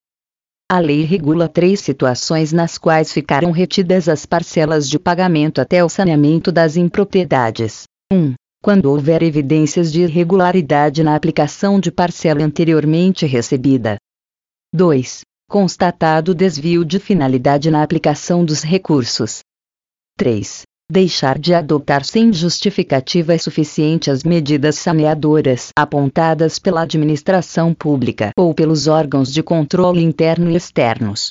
A 0.71 0.79
lei 0.79 1.03
regula 1.03 1.49
três 1.49 1.81
situações 1.81 2.53
nas 2.53 2.79
quais 2.79 3.13
ficarão 3.13 3.51
retidas 3.51 4.09
as 4.09 4.25
parcelas 4.25 4.89
de 4.89 4.97
pagamento 4.97 5.61
até 5.61 5.85
o 5.85 5.89
saneamento 5.89 6.53
das 6.53 6.77
impropriedades. 6.77 7.83
1 8.13 8.35
quando 8.63 8.87
houver 8.87 9.23
evidências 9.23 9.93
de 9.93 10.03
irregularidade 10.03 11.03
na 11.03 11.15
aplicação 11.15 11.79
de 11.79 11.91
parcela 11.91 12.43
anteriormente 12.43 13.25
recebida. 13.27 13.97
2. 14.75 15.23
Constatado 15.49 16.35
desvio 16.35 16.85
de 16.85 16.99
finalidade 16.99 17.71
na 17.71 17.83
aplicação 17.83 18.45
dos 18.45 18.63
recursos. 18.63 19.41
3. 20.19 20.63
Deixar 20.91 21.39
de 21.39 21.55
adotar 21.55 22.05
sem 22.05 22.33
justificativa 22.33 23.39
suficiente 23.39 24.11
as 24.11 24.25
medidas 24.25 24.77
saneadoras 24.77 25.71
apontadas 25.77 26.59
pela 26.59 26.83
administração 26.83 27.73
pública 27.73 28.31
ou 28.37 28.53
pelos 28.55 28.87
órgãos 28.87 29.33
de 29.33 29.43
controle 29.43 30.03
interno 30.03 30.51
e 30.51 30.57
externos. 30.57 31.31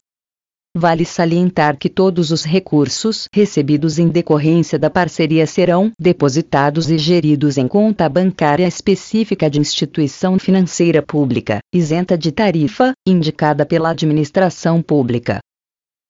Vale 0.80 1.05
salientar 1.05 1.75
que 1.75 1.89
todos 1.89 2.30
os 2.30 2.45
recursos 2.45 3.28
recebidos 3.34 3.97
em 3.97 4.09
decorrência 4.09 4.78
da 4.78 4.91
parceria 4.91 5.47
serão 5.47 5.91
depositados 5.99 6.88
e 6.91 6.99
geridos 6.99 7.57
em 7.57 7.67
conta 7.67 8.07
bancária 8.07 8.67
específica 8.67 9.49
de 9.49 9.59
instituição 9.59 10.38
financeira 10.38 11.01
pública, 11.01 11.57
isenta 11.73 12.15
de 12.15 12.32
tarifa, 12.32 12.91
indicada 13.07 13.65
pela 13.65 13.89
administração 13.89 14.80
pública. 14.80 15.39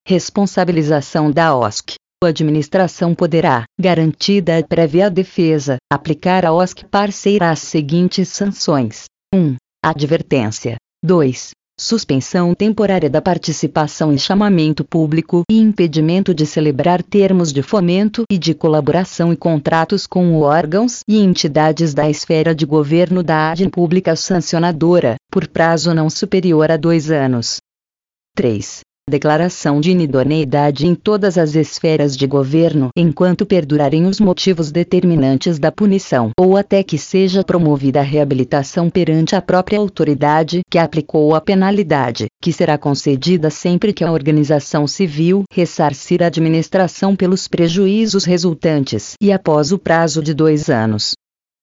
Responsabilização 0.05 1.31
da 1.31 1.55
OSC. 1.55 1.93
A 2.21 2.27
administração 2.27 3.15
poderá, 3.15 3.63
garantida 3.79 4.57
a 4.57 4.63
prévia 4.63 5.09
defesa, 5.09 5.77
aplicar 5.89 6.45
à 6.45 6.51
OSC 6.51 6.83
parceira 6.91 7.51
as 7.51 7.59
seguintes 7.59 8.27
sanções: 8.27 9.05
1. 9.33 9.55
Advertência. 9.81 10.75
2 11.05 11.51
suspensão 11.79 12.53
temporária 12.55 13.09
da 13.09 13.21
participação 13.21 14.11
em 14.11 14.17
chamamento 14.17 14.83
público 14.83 15.43
e 15.49 15.59
impedimento 15.59 16.33
de 16.33 16.45
celebrar 16.45 17.03
termos 17.03 17.53
de 17.53 17.61
fomento 17.61 18.23
e 18.31 18.37
de 18.37 18.53
colaboração 18.53 19.31
e 19.31 19.37
contratos 19.37 20.07
com 20.07 20.33
órgãos 20.41 21.01
e 21.07 21.19
entidades 21.19 21.93
da 21.93 22.09
esfera 22.09 22.55
de 22.55 22.65
governo 22.65 23.21
da 23.21 23.51
ADN 23.51 23.69
pública 23.69 24.15
sancionadora, 24.15 25.15
por 25.31 25.47
prazo 25.47 25.93
não 25.93 26.09
superior 26.09 26.71
a 26.71 26.77
dois 26.77 27.11
anos. 27.11 27.57
3 28.35 28.81
declaração 29.09 29.79
de 29.79 29.91
inidoneidade 29.91 30.85
em 30.85 30.93
todas 30.93 31.37
as 31.37 31.55
esferas 31.55 32.15
de 32.17 32.27
governo 32.27 32.89
enquanto 32.95 33.45
perdurarem 33.45 34.05
os 34.05 34.19
motivos 34.19 34.69
determinantes 34.69 35.57
da 35.57 35.71
punição 35.71 36.31
ou 36.37 36.57
até 36.57 36.83
que 36.83 36.97
seja 36.97 37.41
promovida 37.41 38.01
a 38.01 38.03
reabilitação 38.03 38.89
perante 38.89 39.33
a 39.33 39.41
própria 39.41 39.79
autoridade 39.79 40.59
que 40.69 40.77
aplicou 40.77 41.33
a 41.33 41.39
penalidade, 41.39 42.25
que 42.41 42.51
será 42.51 42.77
concedida 42.77 43.49
sempre 43.49 43.93
que 43.93 44.03
a 44.03 44.11
organização 44.11 44.85
civil 44.85 45.43
ressarcir 45.53 46.21
a 46.21 46.27
administração 46.27 47.15
pelos 47.15 47.47
prejuízos 47.47 48.25
resultantes 48.25 49.13
e 49.21 49.31
após 49.31 49.71
o 49.71 49.79
prazo 49.79 50.21
de 50.21 50.33
dois 50.33 50.69
anos 50.69 51.13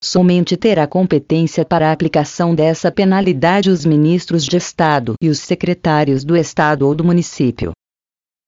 somente 0.02 0.56
terá 0.56 0.86
competência 0.86 1.64
para 1.64 1.88
a 1.88 1.92
aplicação 1.92 2.54
dessa 2.54 2.90
penalidade 2.90 3.70
os 3.70 3.84
ministros 3.84 4.44
de 4.44 4.56
Estado 4.56 5.14
e 5.20 5.28
os 5.28 5.38
secretários 5.40 6.24
do 6.24 6.36
Estado 6.36 6.86
ou 6.86 6.94
do 6.94 7.04
município. 7.04 7.72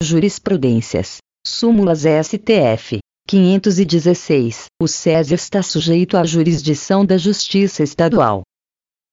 Jurisprudências. 0.02 1.18
Súmulas 1.46 2.00
STF. 2.00 2.98
516. 3.28 4.66
O 4.80 4.86
SES 4.86 5.32
está 5.32 5.62
sujeito 5.62 6.16
à 6.16 6.24
jurisdição 6.24 7.04
da 7.04 7.16
Justiça 7.16 7.82
Estadual. 7.82 8.42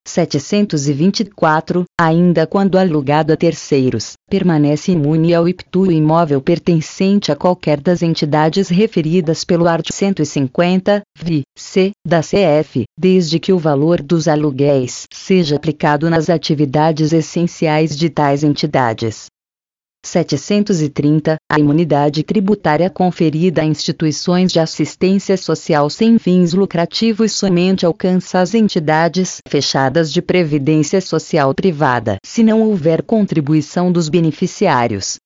724, 0.06 1.86
ainda 2.00 2.46
quando 2.46 2.78
alugado 2.78 3.34
a 3.34 3.38
terceiros, 3.38 4.14
permanece 4.30 4.92
imune 4.92 5.34
ao 5.34 5.48
IPTU 5.48 5.92
imóvel 5.92 6.42
pertencente 6.42 7.32
a 7.32 7.36
qualquer 7.36 7.80
das 7.80 8.02
entidades 8.02 8.70
referidas 8.70 9.44
pelo 9.44 9.68
artigo 9.68 9.96
150, 9.96 11.02
vi, 11.18 11.44
c, 11.58 11.92
da 12.06 12.22
CF, 12.22 12.84
desde 12.98 13.40
que 13.40 13.54
o 13.54 13.58
valor 13.58 14.02
dos 14.02 14.28
aluguéis 14.28 15.06
seja 15.12 15.56
aplicado 15.56 16.10
nas 16.10 16.30
atividades 16.30 17.14
essenciais 17.14 17.98
de 17.98 18.10
tais 18.10 18.44
entidades. 18.44 19.28
730, 20.04 21.38
a 21.50 21.60
imunidade 21.60 22.24
tributária 22.24 22.90
conferida 22.90 23.62
a 23.62 23.66
instituições 23.66 24.52
de 24.52 24.60
assistência 24.60 25.38
social 25.38 25.90
sem 25.90 26.20
fins 26.20 26.54
lucrativos 26.54 27.32
somente 27.32 27.86
alcança 27.86 28.40
as 28.40 28.54
entidades 28.54 29.40
fechadas 29.48 30.12
de 30.12 30.22
previdência 30.22 31.00
social 31.02 31.54
privada, 31.54 32.18
se 32.24 32.44
não 32.44 32.62
houver 32.62 33.02
contribuição 33.02 33.92
dos 33.92 34.10
beneficiários. 34.10 35.23